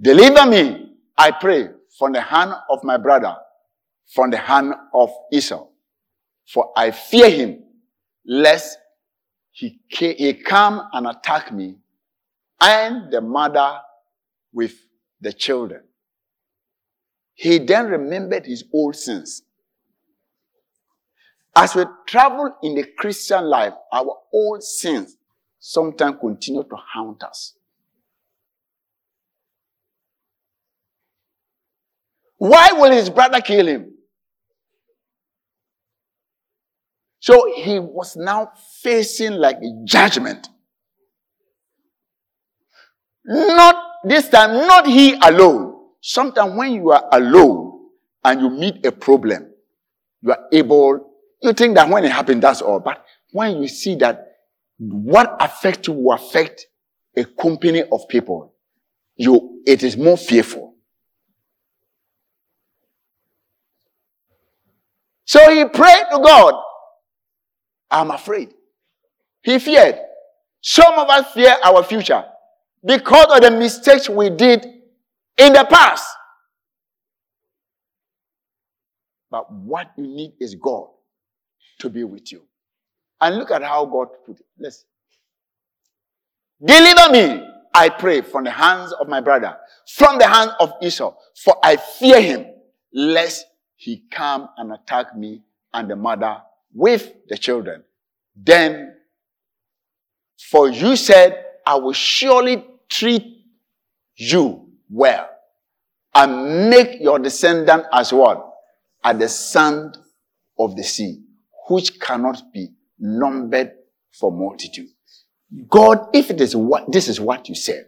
Deliver 0.00 0.46
me, 0.46 0.92
I 1.16 1.30
pray, 1.30 1.70
from 1.98 2.12
the 2.12 2.20
hand 2.20 2.52
of 2.70 2.84
my 2.84 2.98
brother, 2.98 3.34
from 4.14 4.30
the 4.30 4.36
hand 4.36 4.74
of 4.94 5.10
Esau. 5.32 5.66
For 6.46 6.72
I 6.76 6.90
fear 6.90 7.30
him, 7.30 7.64
lest 8.26 8.78
he, 9.50 9.80
he 9.88 10.34
come 10.34 10.82
and 10.92 11.06
attack 11.06 11.52
me 11.52 11.76
and 12.60 13.10
the 13.10 13.20
mother 13.20 13.78
with 14.52 14.74
the 15.20 15.32
children. 15.32 15.82
He 17.34 17.58
then 17.58 17.86
remembered 17.86 18.46
his 18.46 18.64
old 18.72 18.94
sins. 18.94 19.42
As 21.56 21.74
we 21.74 21.84
travel 22.06 22.54
in 22.62 22.74
the 22.74 22.84
Christian 22.96 23.44
life, 23.44 23.72
our 23.92 24.16
old 24.32 24.62
sins 24.62 25.17
sometimes 25.58 26.16
continue 26.20 26.62
to 26.62 26.76
haunt 26.76 27.22
us. 27.22 27.54
Why 32.38 32.72
will 32.72 32.92
his 32.92 33.10
brother 33.10 33.40
kill 33.40 33.66
him? 33.66 33.92
So 37.20 37.52
he 37.56 37.78
was 37.78 38.16
now 38.16 38.52
facing 38.80 39.32
like 39.32 39.56
a 39.56 39.84
judgment. 39.84 40.48
Not 43.24 43.76
this 44.04 44.28
time, 44.28 44.66
not 44.66 44.86
he 44.86 45.14
alone. 45.14 45.74
Sometimes 46.00 46.54
when 46.56 46.72
you 46.72 46.90
are 46.92 47.04
alone 47.12 47.88
and 48.24 48.40
you 48.40 48.50
meet 48.50 48.86
a 48.86 48.92
problem, 48.92 49.52
you 50.22 50.30
are 50.30 50.46
able, 50.52 51.10
you 51.42 51.52
think 51.52 51.74
that 51.74 51.88
when 51.88 52.04
it 52.04 52.12
happens, 52.12 52.40
that's 52.40 52.62
all. 52.62 52.80
But 52.80 53.04
when 53.32 53.60
you 53.60 53.68
see 53.68 53.96
that 53.96 54.27
what 54.78 55.36
affects 55.40 55.88
you 55.88 55.94
will 55.94 56.12
affect 56.14 56.66
a 57.16 57.24
company 57.24 57.82
of 57.82 58.08
people, 58.08 58.54
you, 59.16 59.62
it 59.66 59.82
is 59.82 59.96
more 59.96 60.16
fearful. 60.16 60.74
So 65.24 65.50
he 65.50 65.64
prayed 65.66 66.04
to 66.10 66.20
God. 66.24 66.54
I'm 67.90 68.10
afraid. 68.10 68.54
He 69.42 69.58
feared. 69.58 69.98
Some 70.62 70.94
of 70.94 71.08
us 71.08 71.32
fear 71.32 71.54
our 71.64 71.82
future 71.82 72.24
because 72.84 73.26
of 73.36 73.42
the 73.42 73.50
mistakes 73.50 74.08
we 74.08 74.30
did 74.30 74.64
in 75.36 75.52
the 75.52 75.66
past. 75.68 76.06
But 79.30 79.52
what 79.52 79.92
you 79.96 80.06
need 80.06 80.32
is 80.40 80.54
God 80.54 80.88
to 81.80 81.90
be 81.90 82.04
with 82.04 82.32
you. 82.32 82.42
And 83.20 83.36
look 83.36 83.50
at 83.50 83.62
how 83.62 83.84
God 83.84 84.08
put 84.24 84.38
it. 84.38 84.46
Let's 84.58 84.84
deliver 86.64 87.10
me, 87.12 87.48
I 87.74 87.88
pray, 87.88 88.20
from 88.20 88.44
the 88.44 88.50
hands 88.50 88.92
of 88.92 89.08
my 89.08 89.20
brother, 89.20 89.56
from 89.86 90.18
the 90.18 90.28
hand 90.28 90.52
of 90.60 90.72
Esau, 90.82 91.14
for 91.34 91.56
I 91.62 91.76
fear 91.76 92.20
him, 92.20 92.46
lest 92.92 93.46
he 93.76 94.04
come 94.10 94.48
and 94.56 94.72
attack 94.72 95.16
me 95.16 95.42
and 95.72 95.90
the 95.90 95.96
mother 95.96 96.38
with 96.72 97.12
the 97.28 97.36
children. 97.36 97.84
Then, 98.36 98.94
for 100.50 100.68
you 100.68 100.96
said, 100.96 101.44
I 101.66 101.74
will 101.76 101.92
surely 101.92 102.64
treat 102.88 103.44
you 104.16 104.68
well 104.90 105.28
and 106.14 106.70
make 106.70 107.00
your 107.00 107.18
descendant 107.18 107.84
as 107.92 108.12
what? 108.12 108.44
As 109.04 109.18
the 109.18 109.28
sand 109.28 109.98
of 110.58 110.76
the 110.76 110.82
sea, 110.82 111.22
which 111.68 112.00
cannot 112.00 112.52
be 112.52 112.70
numbered 112.98 113.72
for 114.12 114.32
multitude. 114.32 114.88
God, 115.68 116.08
if 116.12 116.30
it 116.30 116.40
is 116.40 116.54
what, 116.54 116.90
this 116.90 117.08
is 117.08 117.20
what 117.20 117.48
you 117.48 117.54
said, 117.54 117.86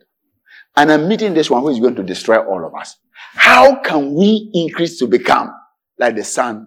and 0.77 0.91
I'm 0.91 1.09
meeting 1.09 1.35
this 1.35 1.51
one 1.51 1.63
who 1.63 1.69
is 1.69 1.81
going 1.81 1.97
to 1.97 2.03
destroy 2.03 2.39
all 2.39 2.65
of 2.67 2.75
us, 2.75 2.97
how 3.35 3.81
can 3.83 4.15
we 4.15 4.51
increase 4.55 4.99
to 4.99 5.07
become 5.07 5.53
like 5.99 6.17
the 6.17 6.25
sand 6.25 6.67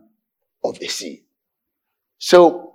of 0.63 0.77
the 0.79 0.87
sea? 0.87 1.23
So, 2.17 2.73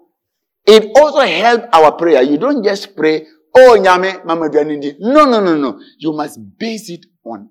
it 0.67 0.91
also 0.97 1.21
helped 1.21 1.69
our 1.73 1.93
prayer. 1.93 2.23
You 2.23 2.37
don't 2.37 2.63
just 2.63 2.95
pray, 2.95 3.27
oh, 3.57 3.79
nyame, 3.81 4.25
mama 4.25 4.49
No, 4.51 5.25
no, 5.25 5.41
no, 5.41 5.57
no. 5.57 5.81
You 5.99 6.13
must 6.13 6.39
base 6.59 6.91
it 6.91 7.07
on 7.25 7.49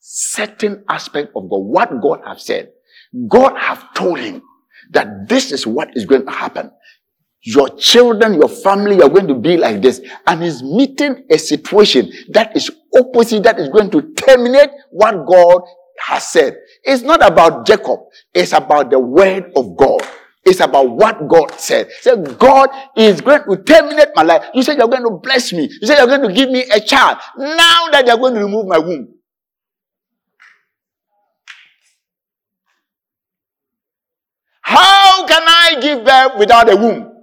certain 0.00 0.84
aspect 0.88 1.28
of 1.36 1.48
God. 1.48 1.58
What 1.58 2.00
God 2.02 2.20
have 2.26 2.40
said. 2.40 2.70
God 3.28 3.56
have 3.56 3.94
told 3.94 4.18
him 4.18 4.42
that 4.90 5.28
this 5.28 5.52
is 5.52 5.66
what 5.66 5.96
is 5.96 6.06
going 6.06 6.26
to 6.26 6.32
happen. 6.32 6.70
Your 7.46 7.68
children, 7.78 8.34
your 8.34 8.48
family 8.48 9.00
are 9.00 9.08
going 9.08 9.28
to 9.28 9.34
be 9.34 9.56
like 9.56 9.80
this. 9.80 10.00
And 10.26 10.42
he's 10.42 10.64
meeting 10.64 11.24
a 11.30 11.38
situation 11.38 12.10
that 12.30 12.56
is 12.56 12.72
opposite, 12.92 13.44
that 13.44 13.60
is 13.60 13.68
going 13.68 13.88
to 13.92 14.12
terminate 14.14 14.70
what 14.90 15.24
God 15.24 15.62
has 16.00 16.28
said. 16.28 16.56
It's 16.82 17.04
not 17.04 17.24
about 17.24 17.64
Jacob. 17.64 18.00
It's 18.34 18.52
about 18.52 18.90
the 18.90 18.98
word 18.98 19.52
of 19.54 19.76
God. 19.76 20.02
It's 20.44 20.58
about 20.58 20.90
what 20.90 21.28
God 21.28 21.52
said. 21.52 21.88
Say, 22.00 22.16
God 22.16 22.68
is 22.96 23.20
going 23.20 23.42
to 23.48 23.62
terminate 23.62 24.08
my 24.16 24.22
life. 24.22 24.46
You 24.52 24.64
said 24.64 24.76
you're 24.76 24.88
going 24.88 25.04
to 25.04 25.20
bless 25.22 25.52
me. 25.52 25.68
You 25.80 25.86
said 25.86 25.98
you're 25.98 26.06
going 26.08 26.28
to 26.28 26.34
give 26.34 26.50
me 26.50 26.64
a 26.72 26.80
child. 26.80 27.18
Now 27.38 27.90
that 27.92 28.08
you're 28.08 28.18
going 28.18 28.34
to 28.34 28.40
remove 28.40 28.66
my 28.66 28.78
womb. 28.78 29.14
How 34.62 35.24
can 35.28 35.42
I 35.42 35.78
give 35.80 36.04
birth 36.04 36.32
without 36.40 36.72
a 36.72 36.76
womb? 36.76 37.15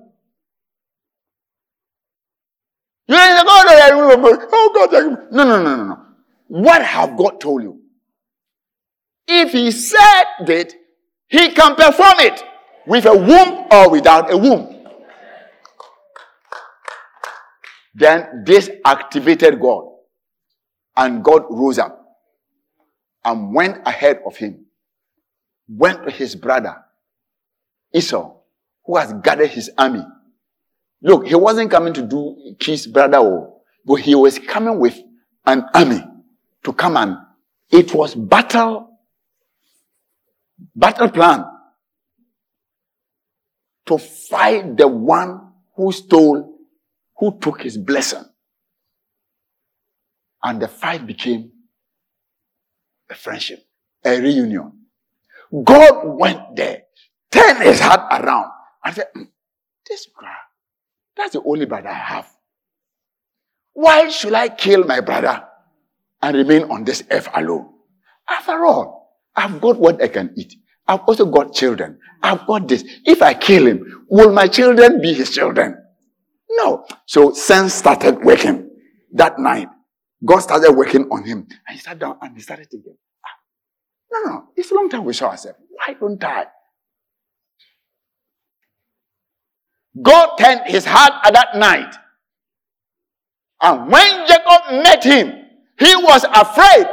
You 3.08 3.16
say, 3.16 3.38
God, 3.43 3.66
oh 3.68 4.72
God, 4.74 4.91
no, 5.32 5.43
no, 5.43 5.64
no, 5.64 5.76
no, 5.76 5.86
no. 5.86 6.06
What 6.47 6.84
have 6.84 7.18
God 7.18 7.41
told 7.41 7.64
you? 7.64 7.82
If 9.28 9.51
He 9.51 9.72
said 9.72 10.24
it, 10.47 10.76
He 11.28 11.51
can 11.51 11.76
perform 11.76 12.20
it 12.20 12.43
with 12.86 13.06
a 13.06 13.16
womb 13.16 13.68
or 13.72 13.89
without 13.89 14.32
a 14.32 14.38
womb. 14.38 14.74
Then 17.93 18.43
this 18.45 18.70
activated 18.86 19.60
God. 19.60 19.86
And 20.95 21.24
God 21.24 21.43
rose 21.49 21.80
up 21.80 22.04
and 23.26 23.54
went 23.54 23.82
ahead 23.86 24.22
of 24.26 24.36
him, 24.36 24.66
went 25.68 26.04
to 26.04 26.12
his 26.12 26.36
brother 26.36 26.76
Esau, 27.93 28.36
who 28.86 28.97
has 28.97 29.14
gathered 29.24 29.49
his 29.49 29.72
army. 29.78 30.04
Look, 31.04 31.28
he 31.28 31.36
wasn't 31.36 31.70
coming 31.70 31.93
to 31.93 32.01
do 32.01 32.56
his 32.60 32.88
brother, 32.88 33.47
but 33.86 33.95
he 33.95 34.16
was 34.16 34.39
coming 34.39 34.80
with 34.80 34.97
an 35.45 35.66
army 35.74 36.01
to 36.64 36.74
come 36.74 36.95
and 36.95 37.18
it 37.70 37.93
was 37.93 38.16
battle, 38.16 38.99
battle 40.76 41.10
plan 41.10 41.45
to 43.86 43.97
fight 43.97 44.78
the 44.78 44.88
one 44.88 45.51
who 45.76 45.91
stole, 45.91 46.58
who 47.18 47.38
took 47.39 47.62
his 47.62 47.78
blessing. 47.78 48.24
And 50.41 50.62
the 50.62 50.68
fight 50.68 51.06
became 51.06 51.51
a 53.10 53.16
friendship, 53.16 53.66
a 54.06 54.20
reunion. 54.22 54.72
God 55.64 56.01
went 56.06 56.56
there, 56.56 56.84
turned 57.32 57.64
his 57.64 57.80
heart 57.80 58.24
around, 58.24 58.51
and 58.84 58.95
said, 58.95 59.08
mm, 59.16 59.28
This 59.88 60.08
guy, 60.20 60.36
that's 61.16 61.34
the 61.34 61.43
only 61.43 61.66
brother 61.66 61.89
I 61.89 61.93
have. 61.93 62.30
Why 63.74 64.09
should 64.09 64.34
I 64.34 64.49
kill 64.49 64.84
my 64.84 64.99
brother 64.99 65.43
and 66.22 66.38
remain 66.38 66.64
on 66.72 66.84
this 66.84 67.03
earth 67.09 67.28
alone? 67.34 67.70
After 68.30 68.66
all, 68.66 69.20
I've 69.36 69.59
got 69.59 69.80
what 69.80 70.01
I 70.01 70.07
can 70.07 70.34
eat. 70.38 70.55
I've 70.88 71.01
also 71.01 71.26
got 71.26 71.53
children. 71.53 71.99
I've 72.22 72.45
got 72.45 72.68
this. 72.68 72.84
If 73.05 73.22
I 73.22 73.34
kill 73.34 73.68
him, 73.68 74.05
will 74.09 74.32
my 74.32 74.47
children 74.47 75.01
be 75.01 75.14
his 75.14 75.32
children? 75.32 75.78
No. 76.49 76.86
So 77.05 77.34
sense 77.34 77.74
started 77.74 78.24
working 78.24 78.70
that 79.14 79.39
night. 79.39 79.70
God 80.24 80.39
started 80.39 80.72
working 80.74 81.07
on 81.11 81.26
him. 81.26 81.47
And 81.68 81.76
he 81.76 81.80
sat 81.80 81.99
down 81.99 82.18
and 82.22 82.36
he 82.36 82.41
started 82.41 82.70
thinking, 82.70 82.95
ah, 83.26 83.30
no, 84.11 84.32
no, 84.32 84.43
it's 84.55 84.72
a 84.72 84.76
long 84.76 84.89
time 84.89 85.03
we 85.03 85.14
saw 85.14 85.30
ourselves. 85.30 85.59
Why 85.70 85.95
don't 85.99 86.24
I? 86.24 86.45
God 90.02 90.36
turned 90.38 90.62
his 90.66 90.86
heart 90.86 91.14
at 91.24 91.34
that 91.34 91.56
night. 91.56 91.96
And 93.62 93.91
when 93.91 94.28
Jacob 94.28 94.84
met 94.84 95.04
him, 95.04 95.46
he 95.80 95.96
was 95.96 96.26
afraid. 96.26 96.88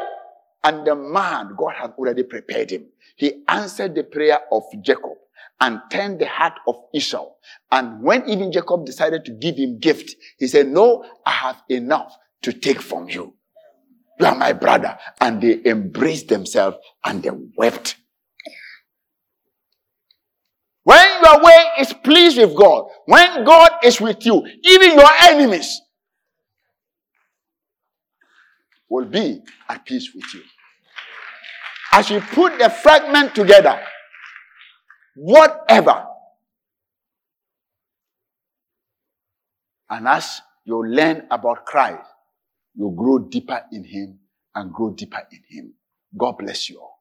And 0.63 0.87
the 0.87 0.95
man, 0.95 1.55
God 1.57 1.75
had 1.77 1.93
already 1.99 2.23
prepared 2.23 2.71
him. 2.71 2.87
He 3.17 3.43
answered 3.49 3.95
the 3.95 4.05
prayer 4.05 4.41
of 4.53 4.65
Jacob 4.83 5.17
and 5.61 5.81
turned 5.91 6.21
the 6.21 6.27
heart 6.27 6.55
of 6.67 6.77
Esau. 6.95 7.29
And 7.71 8.03
when 8.03 8.29
even 8.29 8.53
Jacob 8.53 8.85
decided 8.85 9.25
to 9.27 9.33
give 9.33 9.57
him 9.57 9.79
gift, 9.79 10.17
he 10.39 10.47
said, 10.47 10.69
no, 10.69 11.05
I 11.25 11.31
have 11.31 11.63
enough 11.69 12.15
to 12.43 12.53
take 12.53 12.81
from 12.81 13.09
you. 13.09 13.35
You 14.19 14.27
are 14.27 14.35
my 14.35 14.53
brother. 14.53 14.99
And 15.21 15.41
they 15.41 15.61
embraced 15.65 16.29
themselves 16.29 16.77
and 17.05 17.23
they 17.23 17.31
wept. 17.57 17.97
When 20.83 21.20
way 21.43 21.67
is 21.81 21.93
pleased 21.93 22.39
with 22.39 22.55
God, 22.57 22.87
when 23.07 23.45
God 23.45 23.71
is 23.85 24.01
with 24.01 24.25
you, 24.27 24.47
even 24.65 24.95
your 24.99 25.11
enemies 25.23 25.81
will 28.89 29.07
be 29.07 29.41
at 29.69 29.85
peace 29.85 30.11
with 30.15 30.25
you. 30.35 30.43
As 31.93 32.11
you 32.11 32.21
put 32.21 32.59
the 32.59 32.71
fragment 32.71 33.35
together, 33.35 33.81
whatever, 35.15 36.07
and 39.89 40.07
as 40.07 40.41
you 40.65 40.85
learn 40.87 41.27
about 41.31 41.67
Christ, 41.67 42.09
you 42.75 42.95
grow 42.97 43.19
deeper 43.19 43.63
in 43.73 43.85
Him 43.85 44.19
and 44.55 44.73
grow 44.73 44.91
deeper 44.91 45.23
in 45.33 45.41
Him. 45.49 45.75
God 46.17 46.39
bless 46.39 46.71
you 46.71 46.79
all. 46.81 47.00